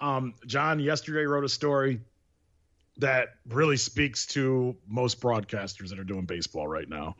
[0.00, 2.00] Um, John yesterday wrote a story
[2.98, 7.16] that really speaks to most broadcasters that are doing baseball right now.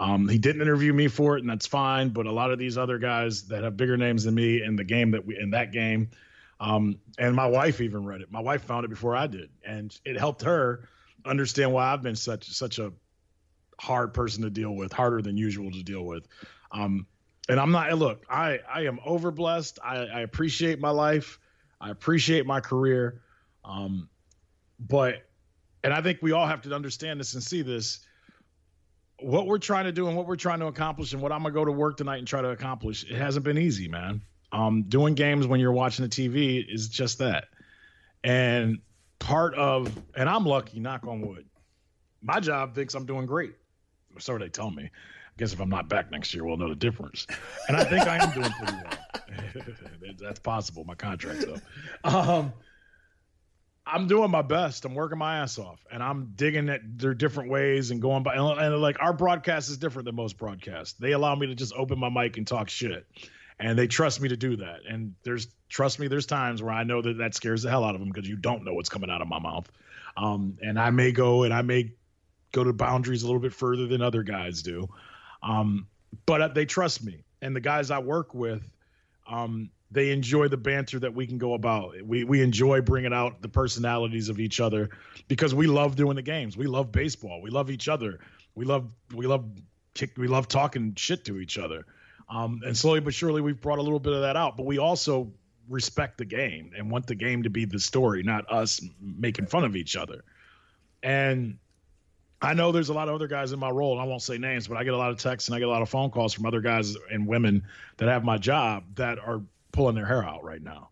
[0.00, 2.08] Um, he didn't interview me for it, and that's fine.
[2.08, 4.84] But a lot of these other guys that have bigger names than me in the
[4.84, 6.10] game that we in that game,
[6.60, 8.30] um, and my wife even read it.
[8.30, 10.88] My wife found it before I did, and it helped her
[11.24, 12.92] understand why I've been such such a
[13.80, 16.28] hard person to deal with, harder than usual to deal with.
[16.70, 17.06] Um,
[17.48, 17.92] and I'm not.
[17.98, 19.78] Look, I I am overblessed.
[19.82, 21.38] I, I appreciate my life.
[21.80, 23.22] I appreciate my career.
[23.64, 24.08] Um,
[24.78, 25.28] but,
[25.82, 28.00] and I think we all have to understand this and see this
[29.22, 31.52] what we're trying to do and what we're trying to accomplish and what I'm gonna
[31.52, 33.04] go to work tonight and try to accomplish.
[33.04, 34.22] It hasn't been easy, man.
[34.52, 37.44] Um, doing games when you're watching the TV is just that.
[38.24, 38.80] And
[39.18, 41.46] part of, and I'm lucky, knock on wood.
[42.22, 43.54] My job thinks I'm doing great.
[44.18, 44.84] So they tell me.
[44.84, 47.26] I guess if I'm not back next year, we'll know the difference.
[47.68, 50.14] And I think I am doing pretty well.
[50.20, 50.84] That's possible.
[50.84, 51.60] My contract, though.
[52.04, 52.52] Um,
[53.86, 54.84] I'm doing my best.
[54.84, 58.34] I'm working my ass off, and I'm digging at their different ways and going by.
[58.34, 60.98] And, and, like our broadcast is different than most broadcasts.
[60.98, 63.06] They allow me to just open my mic and talk shit,
[63.60, 64.80] and they trust me to do that.
[64.88, 67.94] And there's trust me, there's times where I know that that scares the hell out
[67.94, 69.70] of them because you don't know what's coming out of my mouth.
[70.16, 71.92] Um, and I may go and I may
[72.52, 74.88] go to boundaries a little bit further than other guys do,
[75.42, 75.86] um,
[76.26, 77.22] but they trust me.
[77.42, 78.62] And the guys I work with,
[79.30, 81.94] um, they enjoy the banter that we can go about.
[82.04, 84.90] We we enjoy bringing out the personalities of each other
[85.28, 86.56] because we love doing the games.
[86.56, 87.42] We love baseball.
[87.42, 88.20] We love each other.
[88.54, 89.44] We love we love
[89.94, 90.16] kick.
[90.16, 91.84] We love talking shit to each other.
[92.30, 94.56] Um, and slowly but surely, we've brought a little bit of that out.
[94.56, 95.30] But we also
[95.68, 99.64] respect the game and want the game to be the story, not us making fun
[99.64, 100.24] of each other.
[101.02, 101.58] And
[102.42, 104.38] I know there's a lot of other guys in my role, and I won't say
[104.38, 106.10] names, but I get a lot of texts and I get a lot of phone
[106.10, 107.62] calls from other guys and women
[107.98, 110.90] that have my job that are pulling their hair out right now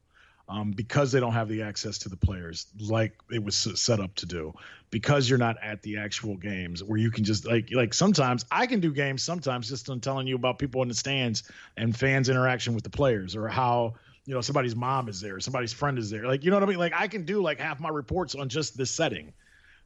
[0.48, 4.14] um, because they don't have the access to the players like it was set up
[4.16, 4.54] to do
[4.90, 8.66] because you're not at the actual games where you can just like like sometimes I
[8.66, 11.42] can do games sometimes just on telling you about people in the stands
[11.76, 15.72] and fans interaction with the players or how you know somebody's mom is there somebody's
[15.72, 16.78] friend is there like you know what I mean?
[16.78, 19.32] Like I can do like half my reports on just this setting.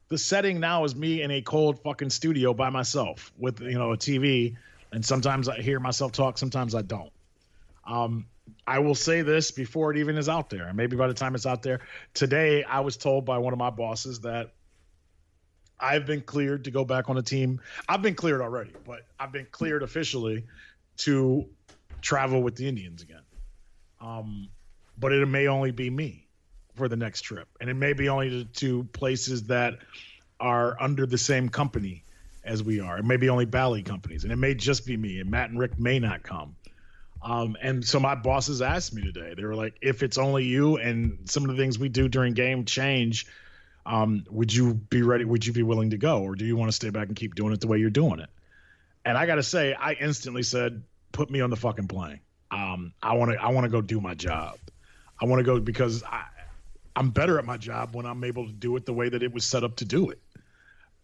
[0.09, 3.91] The setting now is me in a cold fucking studio by myself with you know
[3.91, 4.55] a TV
[4.91, 7.12] and sometimes I hear myself talk sometimes I don't
[7.85, 8.25] um
[8.67, 10.67] I will say this before it even is out there.
[10.67, 11.79] And maybe by the time it's out there,
[12.13, 14.51] today I was told by one of my bosses that
[15.79, 17.61] I've been cleared to go back on the team.
[17.87, 20.45] I've been cleared already, but I've been cleared officially
[20.97, 21.47] to
[22.01, 23.23] travel with the Indians again.
[23.99, 24.49] Um,
[24.97, 26.27] but it may only be me
[26.75, 29.75] for the next trip, and it may be only to places that
[30.39, 32.03] are under the same company
[32.43, 32.97] as we are.
[32.97, 35.19] It may be only Bally companies, and it may just be me.
[35.19, 36.55] And Matt and Rick may not come.
[37.23, 39.33] Um, and so my bosses asked me today.
[39.35, 42.33] They were like, "If it's only you and some of the things we do during
[42.33, 43.25] game change,
[43.85, 45.23] um, would you be ready?
[45.23, 47.35] Would you be willing to go, or do you want to stay back and keep
[47.35, 48.29] doing it the way you're doing it?"
[49.05, 50.83] And I got to say, I instantly said,
[51.13, 52.19] "Put me on the fucking plane.
[52.51, 53.41] Um, I want to.
[53.41, 54.57] I want to go do my job.
[55.21, 56.25] I want to go because I,
[56.93, 59.33] I'm better at my job when I'm able to do it the way that it
[59.33, 60.19] was set up to do it."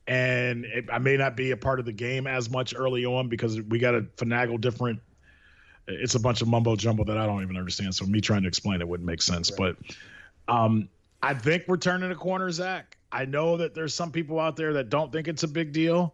[0.06, 3.30] And it, I may not be a part of the game as much early on
[3.30, 5.02] because we got to finagle different
[5.88, 7.96] it's a bunch of mumbo jumbo that I don't even understand.
[7.96, 9.52] So me trying to explain it wouldn't make sense.
[9.52, 9.76] Right.
[10.48, 10.90] But um,
[11.22, 12.98] I think we're turning a corner, Zach.
[13.12, 16.14] I know that there's some people out there that don't think it's a big deal.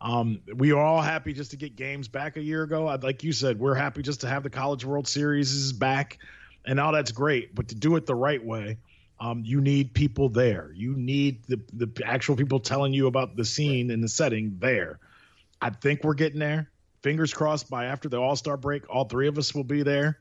[0.00, 2.86] Um, we are all happy just to get games back a year ago.
[2.86, 6.18] I'd, like you said, we're happy just to have the College World Series is back,
[6.64, 7.54] and all that's great.
[7.54, 8.78] But to do it the right way,
[9.18, 10.70] um, you need people there.
[10.74, 14.98] You need the the actual people telling you about the scene and the setting there.
[15.60, 16.70] I think we're getting there
[17.06, 20.18] fingers crossed by after the All Star break, all three of us will be there.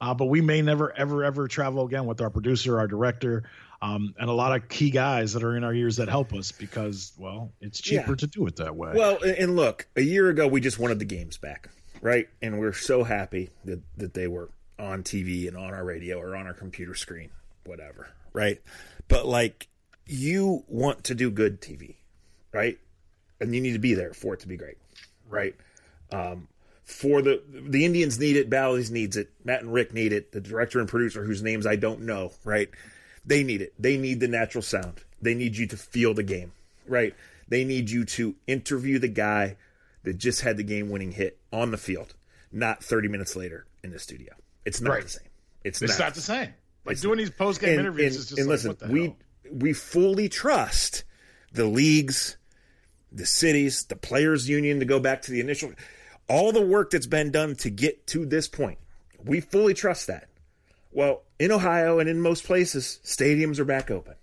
[0.00, 3.42] Uh, but we may never, ever, ever travel again with our producer, our director,
[3.82, 6.52] um, and a lot of key guys that are in our ears that help us
[6.52, 8.16] because, well, it's cheaper yeah.
[8.18, 8.92] to do it that way.
[8.94, 11.70] Well, and look, a year ago we just wanted the games back,
[12.00, 12.28] right?
[12.40, 14.48] And we're so happy that that they were
[14.78, 17.30] on TV and on our radio or on our computer screen,
[17.66, 18.62] whatever, right?
[19.08, 19.66] But like,
[20.06, 21.96] you want to do good TV,
[22.52, 22.78] right?
[23.40, 24.78] And you need to be there for it to be great,
[25.28, 25.56] right?
[26.12, 26.48] Um,
[26.84, 30.40] for the the Indians need it, Bally's needs it, Matt and Rick need it, the
[30.40, 32.70] director and producer whose names I don't know, right?
[33.26, 33.74] They need it.
[33.78, 35.02] They need the natural sound.
[35.20, 36.52] They need you to feel the game,
[36.86, 37.14] right?
[37.48, 39.56] They need you to interview the guy
[40.04, 42.14] that just had the game winning hit on the field,
[42.50, 44.32] not 30 minutes later in the studio.
[44.64, 45.02] It's not right.
[45.02, 45.28] the same.
[45.64, 46.54] It's, it's not, not, the same.
[46.84, 49.14] Like it's doing these post game interviews and, is just and like, listen, we
[49.52, 51.04] we fully trust
[51.52, 52.38] the leagues,
[53.12, 55.72] the cities, the players union to go back to the initial
[56.28, 58.78] all the work that's been done to get to this point.
[59.24, 60.28] We fully trust that.
[60.92, 64.14] Well, in Ohio and in most places, stadiums are back open.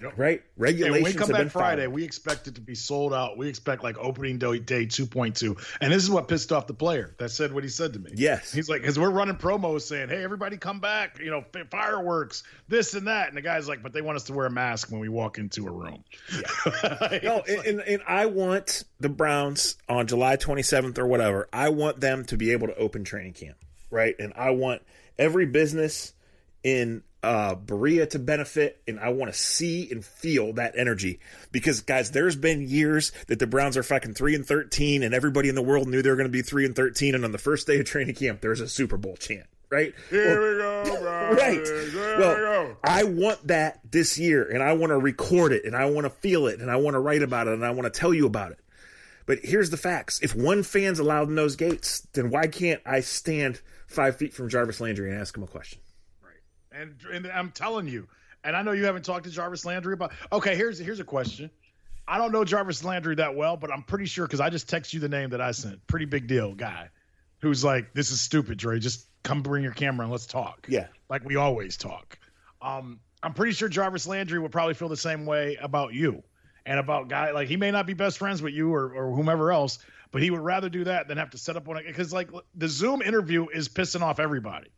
[0.00, 0.12] Yep.
[0.16, 0.42] Right?
[0.56, 0.96] Regulations.
[0.96, 1.94] And when we come back Friday, followed.
[1.94, 3.36] we expect it to be sold out.
[3.36, 5.58] We expect like opening day, day 2.2.
[5.80, 8.12] And this is what pissed off the player that said what he said to me.
[8.14, 8.52] Yes.
[8.52, 12.94] He's like, because we're running promos saying, hey, everybody come back, you know, fireworks, this
[12.94, 13.28] and that.
[13.28, 15.38] And the guy's like, but they want us to wear a mask when we walk
[15.38, 16.04] into a room.
[16.32, 17.18] Yeah.
[17.24, 22.24] no, and, and I want the Browns on July 27th or whatever, I want them
[22.26, 23.56] to be able to open training camp.
[23.90, 24.14] Right.
[24.18, 24.82] And I want
[25.18, 26.12] every business
[26.62, 31.18] in uh, Berea to benefit, and I want to see and feel that energy
[31.50, 35.48] because, guys, there's been years that the Browns are fucking three and thirteen, and everybody
[35.48, 37.38] in the world knew they were going to be three and thirteen, and on the
[37.38, 39.94] first day of training camp, there's a Super Bowl chant, right?
[40.10, 40.82] Here we go,
[41.34, 41.64] right?
[41.64, 42.76] There well, we go.
[42.84, 46.10] I want that this year, and I want to record it, and I want to
[46.10, 48.26] feel it, and I want to write about it, and I want to tell you
[48.26, 48.60] about it.
[49.26, 53.00] But here's the facts: if one fan's allowed in those gates, then why can't I
[53.00, 55.80] stand five feet from Jarvis Landry and ask him a question?
[56.72, 58.08] And, and I'm telling you,
[58.44, 60.12] and I know you haven't talked to Jarvis Landry about.
[60.32, 61.50] Okay, here's here's a question.
[62.06, 64.94] I don't know Jarvis Landry that well, but I'm pretty sure because I just text
[64.94, 65.86] you the name that I sent.
[65.86, 66.88] Pretty big deal guy,
[67.40, 68.78] who's like, "This is stupid, Dre.
[68.78, 72.18] Just come bring your camera and let's talk." Yeah, like we always talk.
[72.62, 76.22] Um, I'm pretty sure Jarvis Landry would probably feel the same way about you
[76.64, 79.50] and about guy like he may not be best friends with you or, or whomever
[79.52, 79.78] else,
[80.12, 82.68] but he would rather do that than have to set up one because like the
[82.68, 84.68] Zoom interview is pissing off everybody.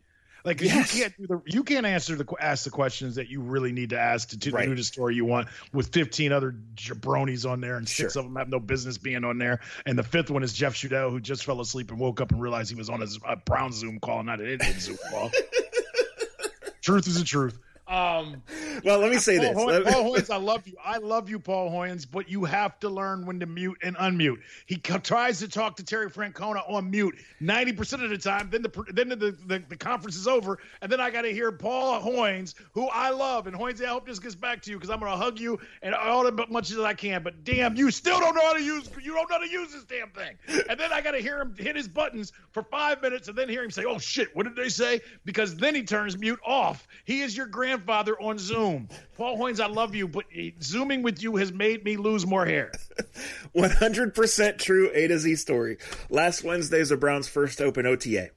[0.44, 0.94] Like yes.
[0.94, 3.90] you can't do the you can't answer the ask the questions that you really need
[3.90, 4.66] to ask to, to right.
[4.66, 8.20] do the story you want with 15 other jabronis on there and six sure.
[8.20, 11.11] of them have no business being on there and the fifth one is Jeff Schudel
[11.11, 13.72] who just fell asleep and woke up and realized he was on a, a Brown
[13.72, 15.31] Zoom call not an Indian Zoom call.
[16.81, 17.59] truth is the truth.
[17.90, 18.40] Um,
[18.85, 19.92] well, let me say Paul this.
[19.92, 20.74] Paul Hoynes, I love you.
[20.83, 24.38] I love you, Paul Hoynes, but you have to learn when to mute and unmute.
[24.66, 28.48] He tries to talk to Terry Francona on mute 90% of the time.
[28.48, 31.50] Then the then the, the, the conference is over, and then I got to hear
[31.50, 33.48] Paul Hoynes, who I love.
[33.48, 35.59] And Hoynes, I hope this gets back to you because I'm going to hug you
[35.83, 37.24] and all as much as I can.
[37.24, 39.72] But damn, you still don't know how to use you don't know how to use
[39.72, 40.38] this damn thing.
[40.68, 43.48] And then I got to hear him hit his buttons for five minutes, and then
[43.48, 46.87] hear him say, "Oh shit, what did they say?" Because then he turns mute off.
[47.05, 48.88] He is your grand grandfather on Zoom.
[49.16, 50.24] Paul Hoynes, I love you, but
[50.62, 52.72] Zooming with you has made me lose more hair.
[53.56, 55.78] 100% true A to Z story.
[56.08, 58.30] Last Wednesday is the Browns' first open OTA.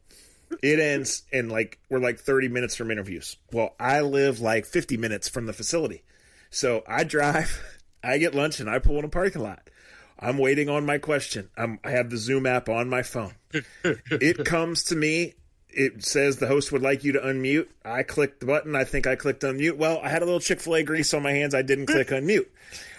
[0.62, 3.38] It ends in like, we're like 30 minutes from interviews.
[3.52, 6.04] Well, I live like 50 minutes from the facility.
[6.50, 7.62] So I drive,
[8.04, 9.70] I get lunch, and I pull in a parking lot.
[10.20, 11.50] I'm waiting on my question.
[11.58, 13.34] I'm, I have the Zoom app on my phone.
[13.84, 15.34] it comes to me
[15.76, 17.68] it says the host would like you to unmute.
[17.84, 18.76] I clicked the button.
[18.76, 19.78] I think I clicked unmute.
[19.78, 21.56] Well, I had a little Chick fil A grease on my hands.
[21.56, 22.48] I didn't click unmute.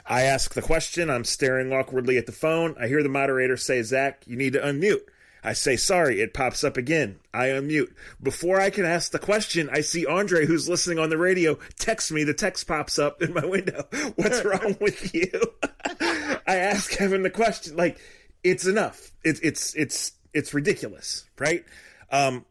[0.07, 1.11] I ask the question.
[1.11, 2.75] I'm staring awkwardly at the phone.
[2.79, 5.03] I hear the moderator say, Zach, you need to unmute.
[5.43, 6.21] I say, sorry.
[6.21, 7.21] It pops up again.
[7.33, 7.93] I unmute.
[8.23, 12.11] Before I can ask the question, I see Andre, who's listening on the radio, text
[12.13, 12.25] me.
[12.25, 13.87] The text pops up in my window.
[14.17, 15.31] What's wrong with you?
[16.47, 17.77] I ask Kevin the question.
[17.77, 17.99] Like,
[18.43, 19.13] it's enough.
[19.23, 21.65] It's, it's, it's, it's ridiculous, right?
[22.11, 22.45] Um,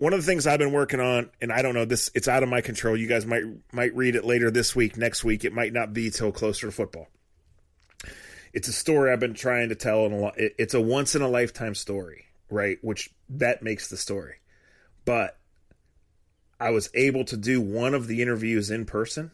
[0.00, 2.42] one of the things I've been working on, and I don't know this, it's out
[2.42, 2.96] of my control.
[2.96, 5.44] You guys might might read it later this week, next week.
[5.44, 7.08] It might not be till closer to football.
[8.54, 11.74] It's a story I've been trying to tell, and it's a once in a lifetime
[11.74, 12.78] story, right?
[12.80, 14.36] Which that makes the story.
[15.04, 15.38] But
[16.58, 19.32] I was able to do one of the interviews in person,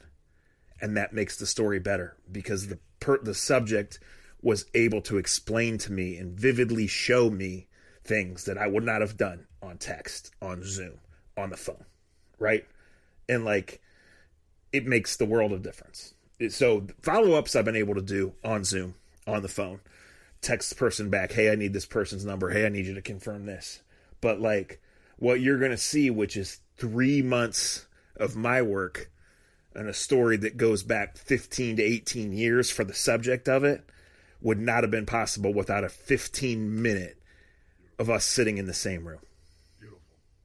[0.81, 4.01] and that makes the story better because the per, the subject
[4.43, 7.69] was able to explain to me and vividly show me
[8.07, 10.99] things that I would not have done on text, on Zoom,
[11.37, 11.85] on the phone,
[12.39, 12.65] right?
[13.29, 13.81] And like,
[14.73, 16.15] it makes the world of difference.
[16.51, 18.95] So follow ups I've been able to do on Zoom,
[19.27, 19.81] on the phone,
[20.41, 22.51] text person back, hey, I need this person's number.
[22.51, 23.83] Hey, I need you to confirm this.
[24.21, 24.81] But like,
[25.19, 29.11] what you're gonna see, which is three months of my work
[29.75, 33.85] and a story that goes back 15 to 18 years for the subject of it
[34.41, 37.21] would not have been possible without a 15 minute
[37.99, 39.21] of us sitting in the same room.
[39.79, 40.03] Beautiful,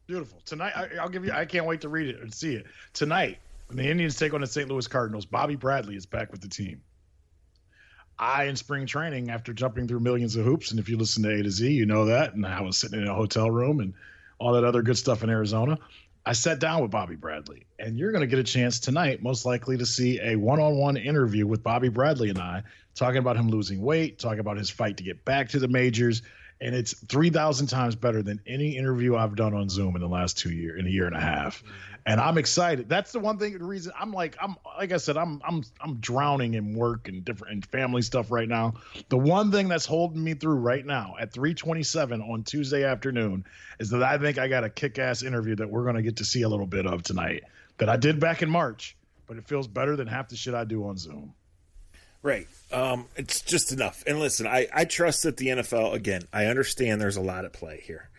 [0.07, 0.41] beautiful.
[0.45, 1.31] Tonight, I, will give you.
[1.31, 3.39] I can't wait to read it and see it tonight.
[3.67, 4.69] When the Indians take on the St.
[4.69, 6.81] Louis Cardinals, Bobby Bradley is back with the team.
[8.19, 11.29] I, in spring training, after jumping through millions of hoops, and if you listen to
[11.29, 13.93] A to Z, you know that, and I was sitting in a hotel room and
[14.37, 15.79] all that other good stuff in Arizona.
[16.23, 19.43] I sat down with Bobby Bradley, and you're going to get a chance tonight, most
[19.43, 22.61] likely, to see a one on one interview with Bobby Bradley and I,
[22.93, 26.21] talking about him losing weight, talking about his fight to get back to the majors,
[26.61, 30.37] and it's 3000 times better than any interview i've done on zoom in the last
[30.37, 31.63] two years in a year and a half.
[31.63, 31.73] Mm-hmm.
[32.05, 32.87] and i'm excited.
[32.87, 35.95] That's the one thing the reason i'm like i'm like i said i'm i'm i'm
[35.99, 38.75] drowning in work and different and family stuff right now.
[39.09, 43.45] The one thing that's holding me through right now at 327 on tuesday afternoon
[43.79, 46.25] is that i think i got a kick-ass interview that we're going to get to
[46.25, 47.43] see a little bit of tonight
[47.77, 48.95] that i did back in march
[49.27, 51.33] but it feels better than half the shit i do on zoom
[52.23, 52.47] Right.
[52.71, 54.03] Um, it's just enough.
[54.05, 57.53] And listen, I, I trust that the NFL, again, I understand there's a lot at
[57.53, 58.09] play here.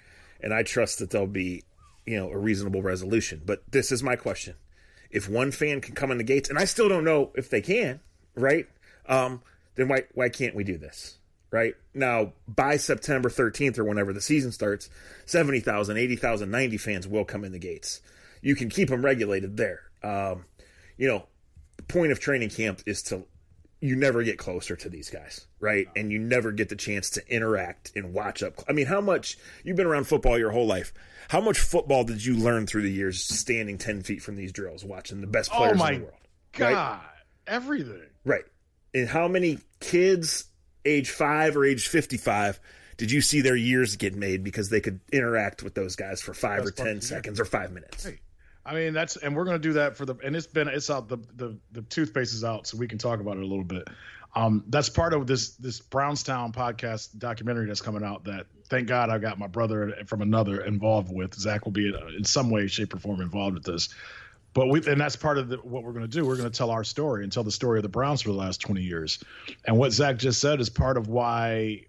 [0.41, 1.63] And I trust that there'll be,
[2.05, 3.43] you know, a reasonable resolution.
[3.45, 4.57] But this is my question.
[5.11, 7.61] If one fan can come in the gates, and I still don't know if they
[7.61, 8.01] can,
[8.35, 8.67] right?
[9.07, 9.43] Um,
[9.75, 11.19] then why why can't we do this?
[11.51, 11.75] Right?
[11.95, 14.89] Now, by September 13th or whenever the season starts,
[15.27, 18.01] 70,000, 80,000, 90 fans will come in the gates.
[18.41, 19.83] You can keep them regulated there.
[20.03, 20.47] Um,
[20.97, 21.27] you know,
[21.77, 23.27] the point of training camp is to
[23.83, 25.89] you never get closer to these guys, right?
[25.97, 28.63] And you never get the chance to interact and watch up.
[28.69, 30.95] I mean, how much you've been around football your whole life?
[31.29, 34.85] How much football did you learn through the years standing 10 feet from these drills,
[34.85, 36.19] watching the best oh players oh in the world?
[36.53, 37.01] God, right?
[37.49, 38.07] everything.
[38.25, 38.45] Right.
[38.95, 40.45] And how many kids,
[40.85, 42.61] age five or age 55,
[42.99, 46.35] did you see their years get made because they could interact with those guys for
[46.35, 48.05] five That's or 10 seconds or five minutes?
[48.05, 48.21] Hey
[48.65, 51.09] I mean, that's and we're gonna do that for the and it's been it's out
[51.09, 53.89] the the the toothpaste is out, so we can talk about it a little bit.
[54.35, 58.25] Um, that's part of this this Brownstown podcast documentary that's coming out.
[58.25, 61.35] That thank God I got my brother from another involved with.
[61.35, 63.91] Zach will be in, in some way, shape, or form involved with this.
[64.55, 66.25] But we and that's part of the, what we're going to do.
[66.25, 68.37] We're going to tell our story and tell the story of the Browns for the
[68.37, 69.23] last 20 years.
[69.67, 71.87] And what Zach just said is part of why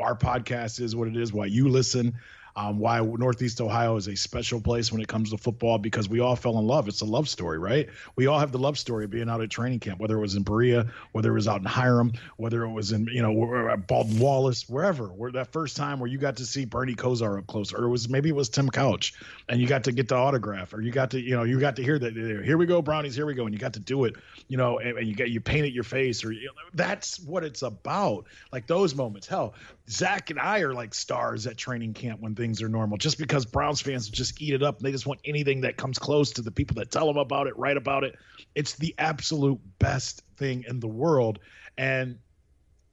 [0.00, 2.14] our podcast is what it is, why you listen,
[2.56, 6.20] um, why Northeast Ohio is a special place when it comes to football because we
[6.20, 6.88] all fell in love.
[6.88, 7.88] It's a love story, right?
[8.16, 10.34] We all have the love story of being out at training camp, whether it was
[10.34, 13.86] in Berea, whether it was out in Hiram, whether it was in you know at
[13.86, 15.06] Baldwin Wallace, wherever.
[15.06, 17.88] Where that first time where you got to see Bernie Kosar up close, or it
[17.88, 19.14] was maybe it was Tim Couch,
[19.48, 21.76] and you got to get the autograph, or you got to you know you got
[21.76, 24.04] to hear that here we go Brownies, here we go, and you got to do
[24.04, 24.16] it,
[24.48, 27.44] you know, and, and you get you painted your face, or you know, that's what
[27.44, 28.26] it's about.
[28.52, 29.26] Like those moments.
[29.26, 29.54] Hell,
[29.88, 33.44] Zach and I are like stars at training camp when things are normal, just because
[33.44, 36.42] Browns fans just eat it up and they just want anything that comes close to
[36.42, 38.16] the people that tell them about it, write about it.
[38.54, 41.40] It's the absolute best thing in the world.
[41.76, 42.18] And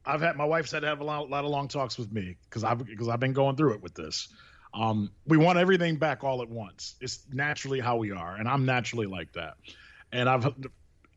[0.05, 2.37] I've had my wife's had to have a lot, lot of long talks with me
[2.45, 4.29] because I've because I've been going through it with this.
[4.73, 6.95] Um, we want everything back all at once.
[7.01, 9.55] It's naturally how we are, and I'm naturally like that.
[10.11, 10.53] And I've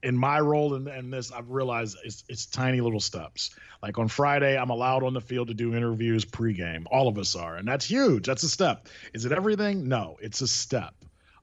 [0.03, 3.51] in my role in, in, this, I've realized it's, it's tiny little steps.
[3.83, 6.85] Like on Friday, I'm allowed on the field to do interviews pregame.
[6.91, 8.27] All of us are, and that's huge.
[8.27, 8.89] That's a step.
[9.15, 9.89] Is it everything?
[9.89, 10.95] No, it's a step.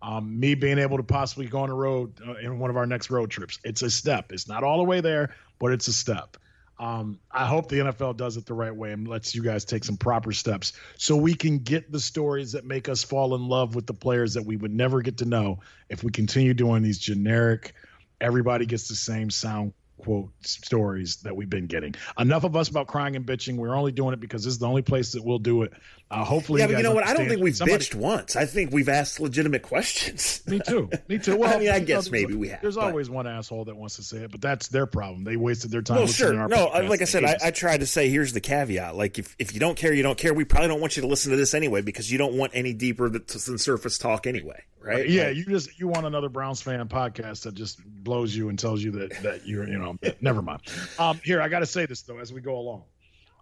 [0.02, 2.86] Um, me being able to possibly go on a road uh, in one of our
[2.86, 4.32] next road trips, it's a step.
[4.32, 6.38] It's not all the way there, but it's a step.
[6.80, 9.84] Um, I hope the NFL does it the right way and lets you guys take
[9.84, 13.76] some proper steps so we can get the stories that make us fall in love
[13.76, 16.98] with the players that we would never get to know if we continue doing these
[16.98, 17.74] generic–
[18.22, 21.96] everybody gets the same sound quote stories that we've been getting.
[22.18, 23.58] Enough of us about crying and bitching.
[23.58, 25.74] We're only doing it because this is the only place that we'll do it.
[26.12, 27.06] Uh, hopefully, yeah, you but you know what?
[27.06, 27.86] I don't think we've Somebody...
[27.86, 28.36] bitched once.
[28.36, 30.42] I think we've asked legitimate questions.
[30.48, 30.90] Me too.
[31.08, 31.30] Me too.
[31.40, 32.62] Well, I mean, I guess know, maybe we have.
[32.62, 32.86] There's but...
[32.86, 35.24] always one asshole that wants to say it, but that's their problem.
[35.24, 35.98] They wasted their time.
[35.98, 36.34] Well, sure.
[36.34, 38.96] no, like I said, I, I, tried to say here's the caveat.
[38.96, 40.34] Like if if you don't care, you don't care.
[40.34, 42.74] We probably don't want you to listen to this anyway because you don't want any
[42.74, 45.08] deeper than surface talk anyway, right?
[45.08, 48.58] Yeah, like, you just you want another Browns fan podcast that just blows you and
[48.58, 49.89] tells you that that you're you know
[50.22, 50.62] never mind.
[50.98, 52.84] Um, here I got to say this though as we go along,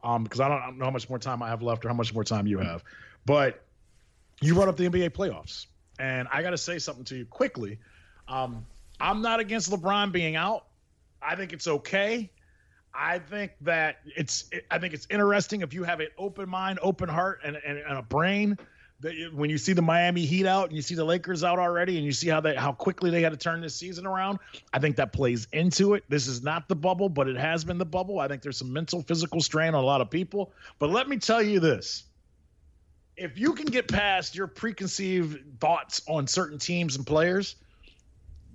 [0.03, 1.89] um, because I don't, I don't know how much more time I have left or
[1.89, 2.83] how much more time you have.
[3.25, 3.63] But
[4.41, 5.65] you brought up the NBA playoffs,
[5.99, 7.79] and I got to say something to you quickly.
[8.27, 8.65] Um,
[8.99, 10.65] I'm not against LeBron being out.
[11.21, 12.29] I think it's okay.
[12.93, 14.49] I think that it's.
[14.71, 17.97] I think it's interesting if you have an open mind, open heart, and, and, and
[17.97, 18.57] a brain.
[19.31, 22.05] When you see the Miami Heat out and you see the Lakers out already, and
[22.05, 24.39] you see how they how quickly they had to turn this season around,
[24.73, 26.03] I think that plays into it.
[26.09, 28.19] This is not the bubble, but it has been the bubble.
[28.19, 30.51] I think there's some mental, physical strain on a lot of people.
[30.79, 32.05] But let me tell you this:
[33.15, 37.55] if you can get past your preconceived thoughts on certain teams and players,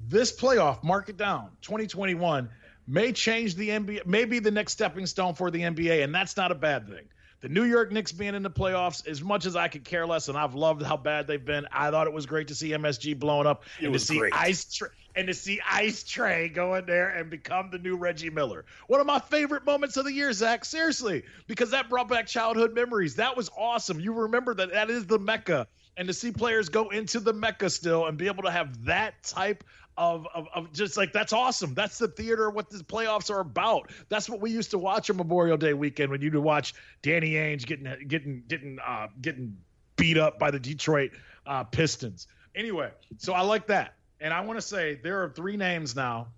[0.09, 2.49] this playoff, mark it down, 2021
[2.89, 6.37] may change the NBA, may be the next stepping stone for the NBA, and that's
[6.37, 7.05] not a bad thing.
[7.43, 10.29] The New York Knicks being in the playoffs, as much as I could care less,
[10.29, 13.19] and I've loved how bad they've been, I thought it was great to see MSG
[13.19, 14.33] blowing up it and to see great.
[14.33, 18.31] Ice Tra- and to see Ice Trae go in there and become the new Reggie
[18.31, 18.65] Miller.
[18.87, 20.65] One of my favorite moments of the year, Zach.
[20.65, 23.17] Seriously, because that brought back childhood memories.
[23.17, 23.99] That was awesome.
[23.99, 25.67] You remember that that is the Mecca
[25.97, 29.23] and to see players go into the Mecca still and be able to have that
[29.23, 29.65] type
[29.97, 31.75] of, of, of just like that's awesome.
[31.75, 33.91] That's the theater what the playoffs are about.
[34.09, 37.67] That's what we used to watch on Memorial Day weekend when you'd watch Danny Ainge
[37.67, 39.57] getting getting getting uh, getting
[39.97, 41.13] beat up by the Detroit
[41.47, 42.27] uh, Pistons.
[42.55, 46.29] Anyway, so I like that, and I want to say there are three names now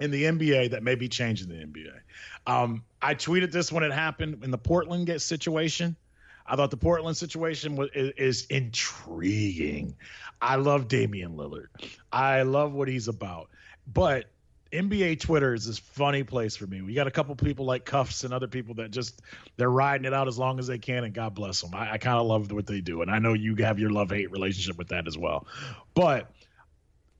[0.00, 2.00] in the NBA that may be changing the NBA.
[2.46, 5.96] Um, I tweeted this when it happened in the Portland get situation.
[6.46, 9.96] I thought the Portland situation was, is, intriguing.
[10.40, 11.68] I love Damian Lillard.
[12.12, 13.50] I love what he's about.
[13.86, 14.26] But
[14.72, 16.80] NBA Twitter is this funny place for me.
[16.80, 19.20] We got a couple people like Cuffs and other people that just
[19.56, 21.74] they're riding it out as long as they can, and God bless them.
[21.74, 24.10] I, I kind of love what they do, and I know you have your love
[24.10, 25.46] hate relationship with that as well.
[25.94, 26.32] But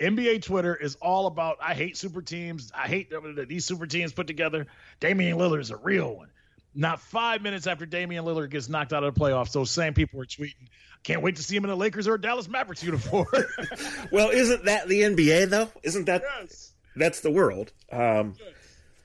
[0.01, 2.73] NBA Twitter is all about I hate super teams.
[2.75, 3.12] I hate
[3.49, 4.66] these super teams put together.
[4.99, 6.31] Damian Lillard is a real one.
[6.75, 10.20] Not five minutes after Damian Lillard gets knocked out of the playoffs, those same people
[10.20, 10.68] are tweeting,
[11.03, 13.27] "Can't wait to see him in a Lakers or a Dallas Mavericks uniform."
[14.11, 15.70] well, isn't that the NBA though?
[15.83, 16.73] Isn't that yes.
[16.97, 17.73] that's the world?
[17.91, 18.37] Um,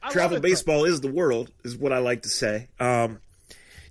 [0.09, 0.85] travel baseball though.
[0.85, 2.69] is the world, is what I like to say.
[2.79, 3.19] Um,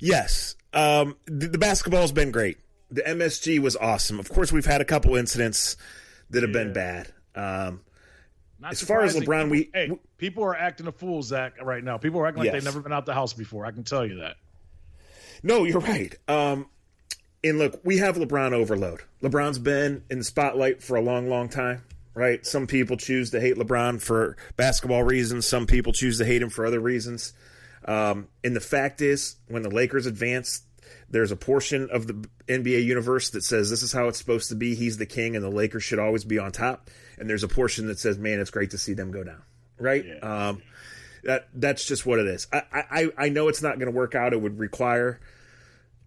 [0.00, 2.58] yes, um, the, the basketball's been great.
[2.90, 4.18] The MSG was awesome.
[4.18, 5.76] Of course, we've had a couple incidents
[6.30, 6.62] that have yeah.
[6.62, 7.12] been bad.
[7.34, 7.80] Um,
[8.64, 11.98] as far as LeBron, we hey, people are acting a fool, Zach, right now.
[11.98, 12.54] People are acting like yes.
[12.54, 13.66] they've never been out the house before.
[13.66, 14.36] I can tell you that.
[15.42, 16.14] No, you're right.
[16.28, 16.66] Um,
[17.44, 19.02] and look, we have LeBron overload.
[19.22, 21.82] LeBron's been in the spotlight for a long, long time,
[22.14, 22.44] right?
[22.44, 25.46] Some people choose to hate LeBron for basketball reasons.
[25.46, 27.32] Some people choose to hate him for other reasons.
[27.84, 30.64] Um, and the fact is, when the Lakers advanced
[31.08, 34.54] there's a portion of the NBA universe that says this is how it's supposed to
[34.54, 34.74] be.
[34.74, 36.90] He's the king, and the Lakers should always be on top.
[37.18, 39.42] And there's a portion that says, "Man, it's great to see them go down."
[39.78, 40.04] Right?
[40.06, 40.48] Yeah.
[40.48, 40.62] Um,
[41.24, 42.46] that that's just what it is.
[42.52, 44.32] I I, I know it's not going to work out.
[44.32, 45.20] It would require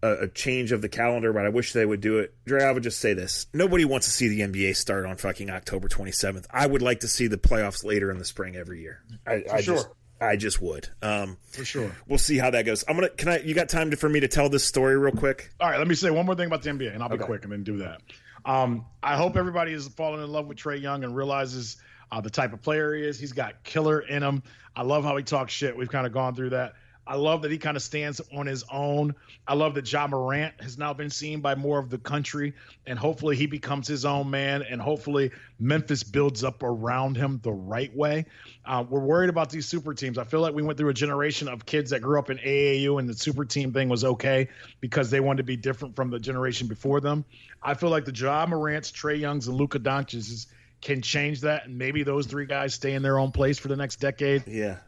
[0.02, 2.34] a, a, change of the calendar, but I wish they would do it.
[2.46, 5.50] Dre, I would just say this: nobody wants to see the NBA start on fucking
[5.50, 6.46] October 27th.
[6.50, 9.02] I would like to see the playoffs later in the spring every year.
[9.26, 9.76] I, I sure.
[9.76, 9.88] Just,
[10.20, 10.88] I just would.
[11.02, 11.94] Um, for sure.
[12.06, 12.84] We'll see how that goes.
[12.88, 13.10] I'm gonna.
[13.10, 13.38] Can I?
[13.40, 15.52] You got time to, for me to tell this story real quick?
[15.60, 15.78] All right.
[15.78, 17.24] Let me say one more thing about the NBA, and I'll be okay.
[17.24, 18.00] quick and then do that.
[18.44, 21.76] Um, I hope everybody is falling in love with Trae Young and realizes
[22.10, 23.18] uh, the type of player he is.
[23.18, 24.42] He's got killer in him.
[24.74, 25.76] I love how he talks shit.
[25.76, 26.74] We've kind of gone through that.
[27.06, 29.16] I love that he kind of stands on his own.
[29.44, 32.54] I love that Ja Morant has now been seen by more of the country,
[32.86, 37.50] and hopefully he becomes his own man, and hopefully Memphis builds up around him the
[37.50, 38.26] right way.
[38.64, 40.18] Uh, we're worried about these super teams.
[40.18, 43.00] I feel like we went through a generation of kids that grew up in AAU,
[43.00, 44.48] and the super team thing was okay
[44.80, 47.24] because they wanted to be different from the generation before them.
[47.60, 50.46] I feel like the Ja Morants, Trae Youngs, and Luka Doncic's
[50.80, 53.76] can change that, and maybe those three guys stay in their own place for the
[53.76, 54.46] next decade.
[54.46, 54.78] Yeah,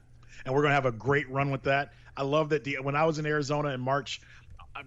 [0.44, 1.92] and we're gonna have a great run with that.
[2.16, 4.20] I love that the, when I was in Arizona in March,
[4.76, 4.82] uh,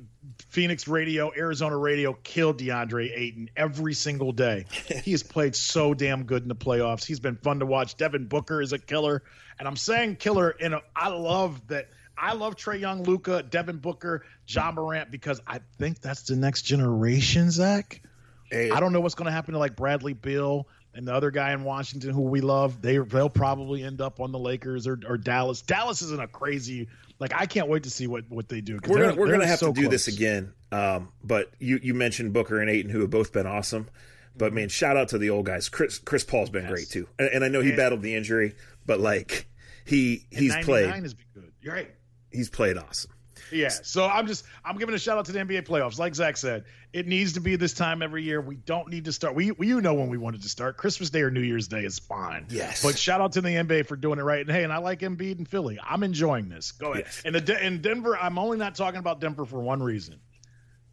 [0.50, 4.66] Phoenix radio, Arizona radio killed DeAndre Ayton every single day.
[5.04, 7.06] he has played so damn good in the playoffs.
[7.06, 7.98] He's been fun to watch.
[7.98, 9.24] Devin Booker is a killer,
[9.60, 10.52] and I'm saying killer.
[10.52, 11.90] In a, I love that.
[12.18, 16.62] I love Trae Young, Luka, Devin Booker, John Morant because I think that's the next
[16.62, 17.52] generation.
[17.52, 18.02] Zach,
[18.50, 18.72] hey.
[18.72, 20.66] I don't know what's going to happen to like Bradley Beal
[20.96, 22.82] and the other guy in Washington who we love.
[22.82, 25.62] They they'll probably end up on the Lakers or, or Dallas.
[25.62, 26.88] Dallas isn't a crazy
[27.20, 28.80] like I can't wait to see what what they do.
[28.88, 30.06] We're gonna, we're gonna have so to do close.
[30.06, 30.54] this again.
[30.72, 33.90] Um, but you you mentioned Booker and Ayton who have both been awesome.
[34.38, 35.70] But man, shout out to the old guys.
[35.70, 36.72] Chris Chris Paul's been yes.
[36.72, 39.48] great too, and, and, I know he and, battled the injury, but like
[39.86, 40.90] he he's played.
[40.90, 41.54] Has been good.
[41.62, 41.92] You're right.
[42.32, 43.12] He's played awesome.
[43.52, 43.70] Yeah.
[43.70, 46.00] So I'm just I'm giving a shout out to the NBA playoffs.
[46.00, 48.42] Like Zach said, it needs to be this time every year.
[48.42, 49.36] We don't need to start.
[49.36, 50.78] We, we you know when we wanted to start.
[50.78, 52.46] Christmas Day or New Year's Day is fine.
[52.50, 52.84] Yes.
[52.84, 54.42] But shout out to the NBA for doing it right.
[54.42, 55.80] And hey, and I like Embiid and Philly.
[55.84, 56.72] I'm enjoying this.
[56.72, 57.06] Go ahead.
[57.06, 57.22] Yes.
[57.26, 60.20] And the in Denver, I'm only not talking about Denver for one reason.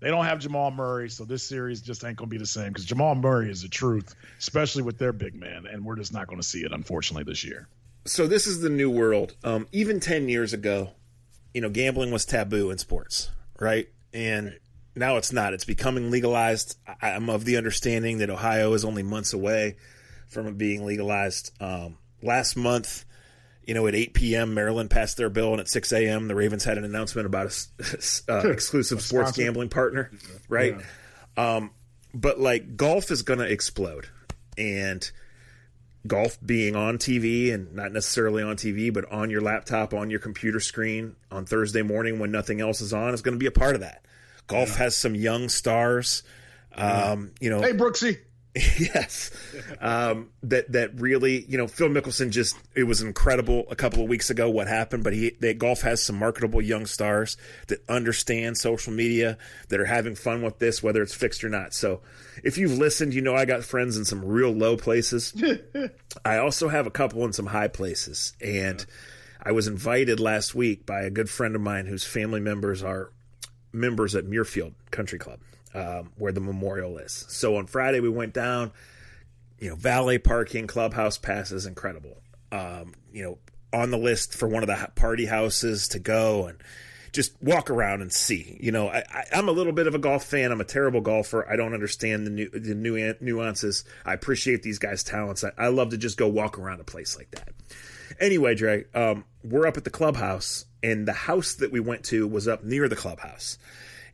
[0.02, 2.84] They don't have Jamal Murray, so this series just ain't gonna be the same because
[2.84, 6.42] Jamal Murray is the truth, especially with their big man, and we're just not gonna
[6.42, 7.68] see it unfortunately this year.
[8.04, 9.36] So this is the new world.
[9.44, 10.90] Um, even ten years ago,
[11.54, 13.88] you know, gambling was taboo in sports, right?
[14.12, 14.58] And
[14.94, 15.54] now it's not.
[15.54, 16.76] It's becoming legalized.
[17.00, 19.76] I'm of the understanding that Ohio is only months away
[20.28, 21.52] from it being legalized.
[21.60, 23.04] Um, last month,
[23.64, 26.64] you know, at 8 p.m., Maryland passed their bill, and at 6 a.m., the Ravens
[26.64, 30.10] had an announcement about a uh, exclusive a sports gambling partner,
[30.48, 30.76] right?
[31.36, 31.56] Yeah.
[31.56, 31.70] Um,
[32.12, 34.08] but like golf is going to explode,
[34.58, 35.10] and
[36.06, 40.20] golf being on TV and not necessarily on TV, but on your laptop, on your
[40.20, 43.52] computer screen on Thursday morning when nothing else is on is going to be a
[43.52, 44.04] part of that.
[44.46, 44.78] Golf yeah.
[44.78, 46.22] has some young stars.
[46.74, 48.18] Um, you know, hey Brooksy,
[48.78, 49.30] yes,
[49.80, 54.10] um, that that really, you know, Phil Mickelson just it was incredible a couple of
[54.10, 57.38] weeks ago what happened, but he that golf has some marketable young stars
[57.68, 59.38] that understand social media
[59.70, 61.72] that are having fun with this, whether it's fixed or not.
[61.72, 62.02] So,
[62.44, 65.32] if you've listened, you know I got friends in some real low places.
[66.24, 68.84] I also have a couple in some high places, and
[69.42, 73.12] I was invited last week by a good friend of mine whose family members are
[73.72, 75.40] members at Muirfield Country Club
[75.74, 77.24] um, where the memorial is.
[77.28, 78.72] So on Friday we went down.
[79.58, 82.20] You know, valet parking, clubhouse passes, incredible.
[82.50, 83.38] Um, you know,
[83.72, 86.58] on the list for one of the party houses to go and
[87.12, 88.56] just walk around and see.
[88.60, 90.50] You know, I, am a little bit of a golf fan.
[90.50, 91.48] I'm a terrible golfer.
[91.48, 93.84] I don't understand the new the new nuances.
[94.04, 95.44] I appreciate these guys' talents.
[95.44, 97.50] I, I love to just go walk around a place like that.
[98.18, 102.26] Anyway, Dre, um, we're up at the clubhouse, and the house that we went to
[102.26, 103.58] was up near the clubhouse.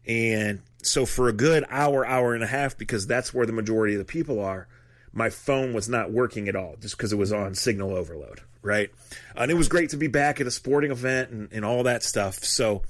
[0.06, 3.94] And so for a good hour, hour and a half, because that's where the majority
[3.94, 4.68] of the people are,
[5.12, 8.90] my phone was not working at all just because it was on signal overload, right?
[9.34, 12.02] And it was great to be back at a sporting event and, and all that
[12.02, 12.44] stuff.
[12.44, 12.82] So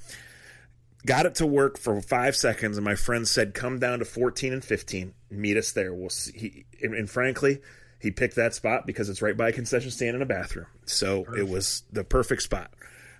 [1.05, 4.53] got it to work for five seconds, and my friend said, "Come down to 14
[4.53, 6.37] and 15, meet us there." We'll see.
[6.37, 7.61] He, and, and, frankly,
[7.99, 11.23] he picked that spot because it's right by a concession stand and a bathroom, so
[11.23, 11.39] perfect.
[11.39, 12.71] it was the perfect spot.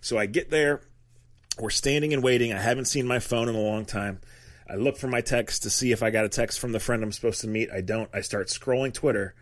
[0.01, 0.81] So I get there,
[1.59, 2.53] we're standing and waiting.
[2.53, 4.21] I haven't seen my phone in a long time.
[4.69, 7.01] I look for my text to see if I got a text from the friend
[7.01, 7.71] I'm supposed to meet.
[7.71, 8.09] I don't.
[8.13, 9.33] I start scrolling Twitter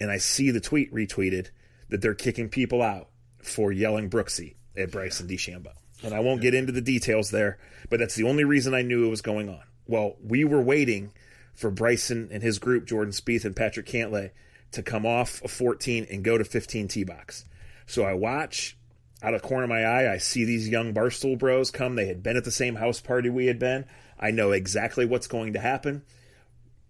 [0.00, 1.48] and I see the tweet retweeted
[1.88, 3.08] that they're kicking people out
[3.42, 5.72] for yelling Brooksy at Bryson DeChambeau.
[6.04, 7.58] And I won't get into the details there,
[7.90, 9.62] but that's the only reason I knew it was going on.
[9.86, 11.12] Well, we were waiting
[11.54, 14.30] for Bryson and his group, Jordan Spieth and Patrick Cantlay,
[14.70, 17.44] to come off of 14 and go to 15 tee box.
[17.86, 18.76] So I watch
[19.22, 21.96] out of the corner of my eye, I see these young Barstool bros come.
[21.96, 23.84] They had been at the same house party we had been.
[24.18, 26.02] I know exactly what's going to happen.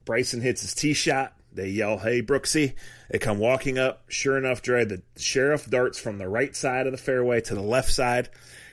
[0.05, 1.35] Bryson hits his tee shot.
[1.53, 2.75] They yell, Hey, Brooksy.
[3.11, 4.05] They come walking up.
[4.09, 7.63] Sure enough, Dre, the sheriff darts from the right side of the fairway to the
[7.63, 8.29] left side,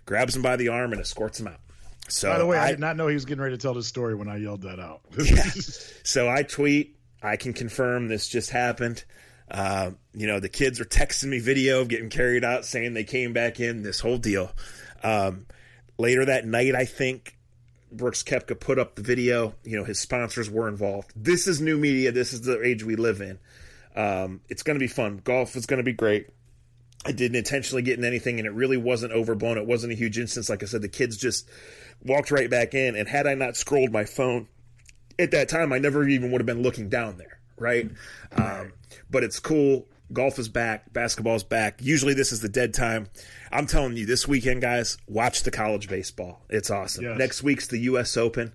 [0.05, 1.59] grabs him by the arm, and escorts him out.
[2.07, 3.73] So, by the way, I, I did not know he was getting ready to tell
[3.73, 5.01] this story when I yelled that out.
[5.17, 5.43] yeah.
[6.03, 9.03] So I tweet, I can confirm this just happened.
[9.49, 13.03] Uh, you know, the kids are texting me video of getting carried out, saying they
[13.03, 14.51] came back in, this whole deal.
[15.03, 15.45] Um,
[15.97, 17.34] later that night, I think
[17.91, 19.55] Brooks Koepka put up the video.
[19.63, 21.11] You know, his sponsors were involved.
[21.15, 22.11] This is new media.
[22.11, 23.39] This is the age we live in.
[23.95, 25.21] Um, it's going to be fun.
[25.23, 26.27] Golf is going to be great.
[27.05, 29.57] I didn't intentionally get in anything, and it really wasn't overblown.
[29.57, 30.49] It wasn't a huge instance.
[30.49, 31.47] Like I said, the kids just
[32.03, 32.95] walked right back in.
[32.95, 34.47] And had I not scrolled my phone
[35.19, 37.39] at that time, I never even would have been looking down there.
[37.57, 37.89] Right.
[38.36, 38.73] Um,
[39.09, 39.88] but it's cool.
[40.13, 40.93] Golf is back.
[40.93, 41.79] Basketball's back.
[41.81, 43.07] Usually, this is the dead time.
[43.51, 46.41] I'm telling you, this weekend, guys, watch the college baseball.
[46.49, 47.05] It's awesome.
[47.05, 47.17] Yes.
[47.17, 48.15] Next week's the U.S.
[48.15, 48.53] Open.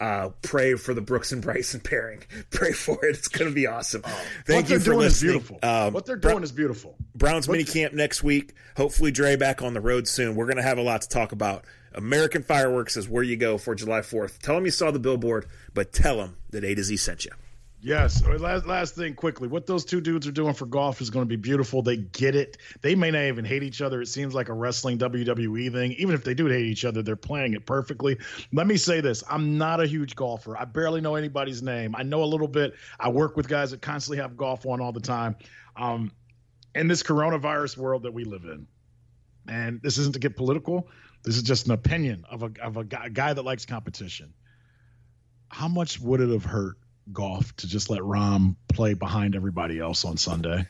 [0.00, 2.22] Uh, pray for the Brooks and Bryson pairing.
[2.50, 3.16] Pray for it.
[3.16, 4.02] It's going to be awesome.
[4.04, 5.06] Oh, Thank you for listening.
[5.36, 5.58] Is beautiful.
[5.62, 6.96] Um, what they're doing Bra- is beautiful.
[7.14, 8.54] Browns mini camp next week.
[8.76, 10.34] Hopefully, Dre back on the road soon.
[10.34, 11.64] We're going to have a lot to talk about.
[11.94, 14.38] American Fireworks is where you go for July 4th.
[14.38, 17.32] Tell them you saw the billboard, but tell them that A to Z sent you.
[17.84, 18.24] Yes.
[18.24, 19.48] Last last thing quickly.
[19.48, 21.82] What those two dudes are doing for golf is going to be beautiful.
[21.82, 22.58] They get it.
[22.80, 24.00] They may not even hate each other.
[24.00, 25.92] It seems like a wrestling WWE thing.
[25.98, 28.18] Even if they do hate each other, they're playing it perfectly.
[28.52, 29.24] Let me say this.
[29.28, 30.56] I'm not a huge golfer.
[30.56, 31.96] I barely know anybody's name.
[31.96, 32.74] I know a little bit.
[33.00, 35.34] I work with guys that constantly have golf on all the time.
[35.74, 36.12] Um,
[36.76, 38.68] in this coronavirus world that we live in,
[39.48, 40.88] and this isn't to get political.
[41.24, 44.32] This is just an opinion of a of a guy, a guy that likes competition.
[45.48, 46.76] How much would it have hurt
[47.12, 50.66] golf to just let Rahm play behind everybody else on Sunday?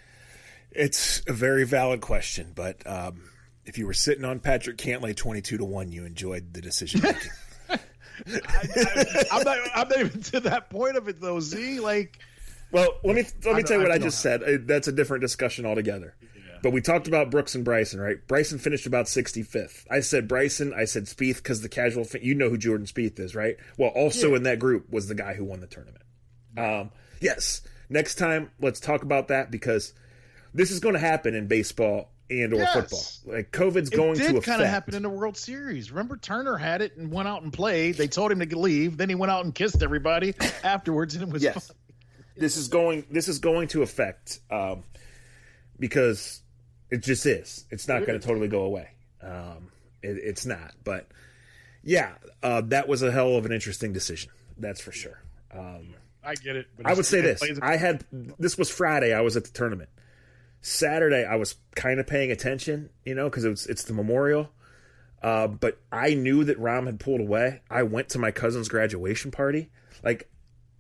[0.70, 3.22] It's a very valid question, but um,
[3.64, 7.30] if you were sitting on Patrick Cantlay twenty-two to one, you enjoyed the decision making.
[8.26, 9.58] I, am not.
[9.74, 11.40] I'm not even to that point of it though.
[11.40, 12.18] Z like.
[12.70, 14.66] Well, let me let me tell you what I, I just said.
[14.66, 16.14] That's a different discussion altogether.
[16.22, 16.58] Yeah.
[16.62, 18.16] But we talked about Brooks and Bryson, right?
[18.26, 19.84] Bryson finished about 65th.
[19.90, 20.72] I said Bryson.
[20.74, 22.06] I said Spieth because the casual.
[22.22, 23.56] you know who Jordan Spieth is, right?
[23.76, 24.36] Well, also yeah.
[24.36, 26.01] in that group was the guy who won the tournament.
[26.56, 26.90] Um,
[27.20, 29.92] yes, next time let's talk about that because
[30.54, 32.72] this is going to happen in baseball and or yes.
[32.72, 33.34] football.
[33.36, 35.90] Like COVID's it going to kind of happen in the World Series.
[35.90, 37.96] Remember Turner had it and went out and played.
[37.96, 40.34] They told him to leave, then he went out and kissed everybody
[40.64, 41.68] afterwards, and it was yes.
[41.68, 41.76] Fun.
[42.36, 43.04] This is going.
[43.10, 44.84] This is going to affect um,
[45.78, 46.40] because
[46.90, 47.66] it just is.
[47.70, 48.88] It's not going to totally go away.
[49.22, 49.70] Um,
[50.02, 50.72] it, it's not.
[50.82, 51.08] But
[51.84, 54.30] yeah, uh, that was a hell of an interesting decision.
[54.56, 55.20] That's for sure.
[55.52, 55.94] Um,
[56.24, 56.66] I get it.
[56.84, 58.04] I would say this: I had
[58.38, 59.12] this was Friday.
[59.12, 59.90] I was at the tournament.
[60.60, 64.50] Saturday, I was kind of paying attention, you know, because it's it's the memorial.
[65.22, 67.62] Uh, but I knew that Rahm had pulled away.
[67.70, 69.70] I went to my cousin's graduation party.
[70.02, 70.28] Like,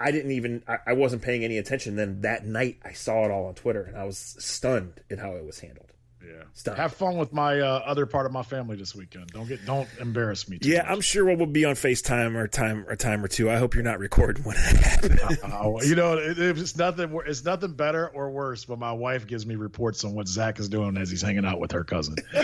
[0.00, 1.96] I didn't even I, I wasn't paying any attention.
[1.96, 5.36] Then that night I saw it all on Twitter and I was stunned at how
[5.36, 5.91] it was handled.
[6.24, 6.42] Yeah.
[6.54, 6.76] Stop.
[6.76, 9.28] Have fun with my uh, other part of my family this weekend.
[9.28, 10.58] Don't get don't embarrass me.
[10.58, 10.90] Too Yeah, much.
[10.90, 13.50] I'm sure we'll be on FaceTime or time or time or two.
[13.50, 15.20] I hope you're not recording when that happens.
[15.42, 17.18] Uh, you know, it, it's nothing.
[17.26, 18.64] It's nothing better or worse.
[18.64, 21.58] But my wife gives me reports on what Zach is doing as he's hanging out
[21.58, 22.16] with her cousin.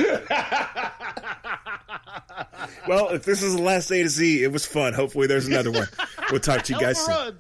[2.89, 4.93] well, if this is the last A to Z, it was fun.
[4.93, 5.87] Hopefully, there's another one.
[6.31, 7.15] We'll talk to you guys soon.
[7.15, 7.39] run.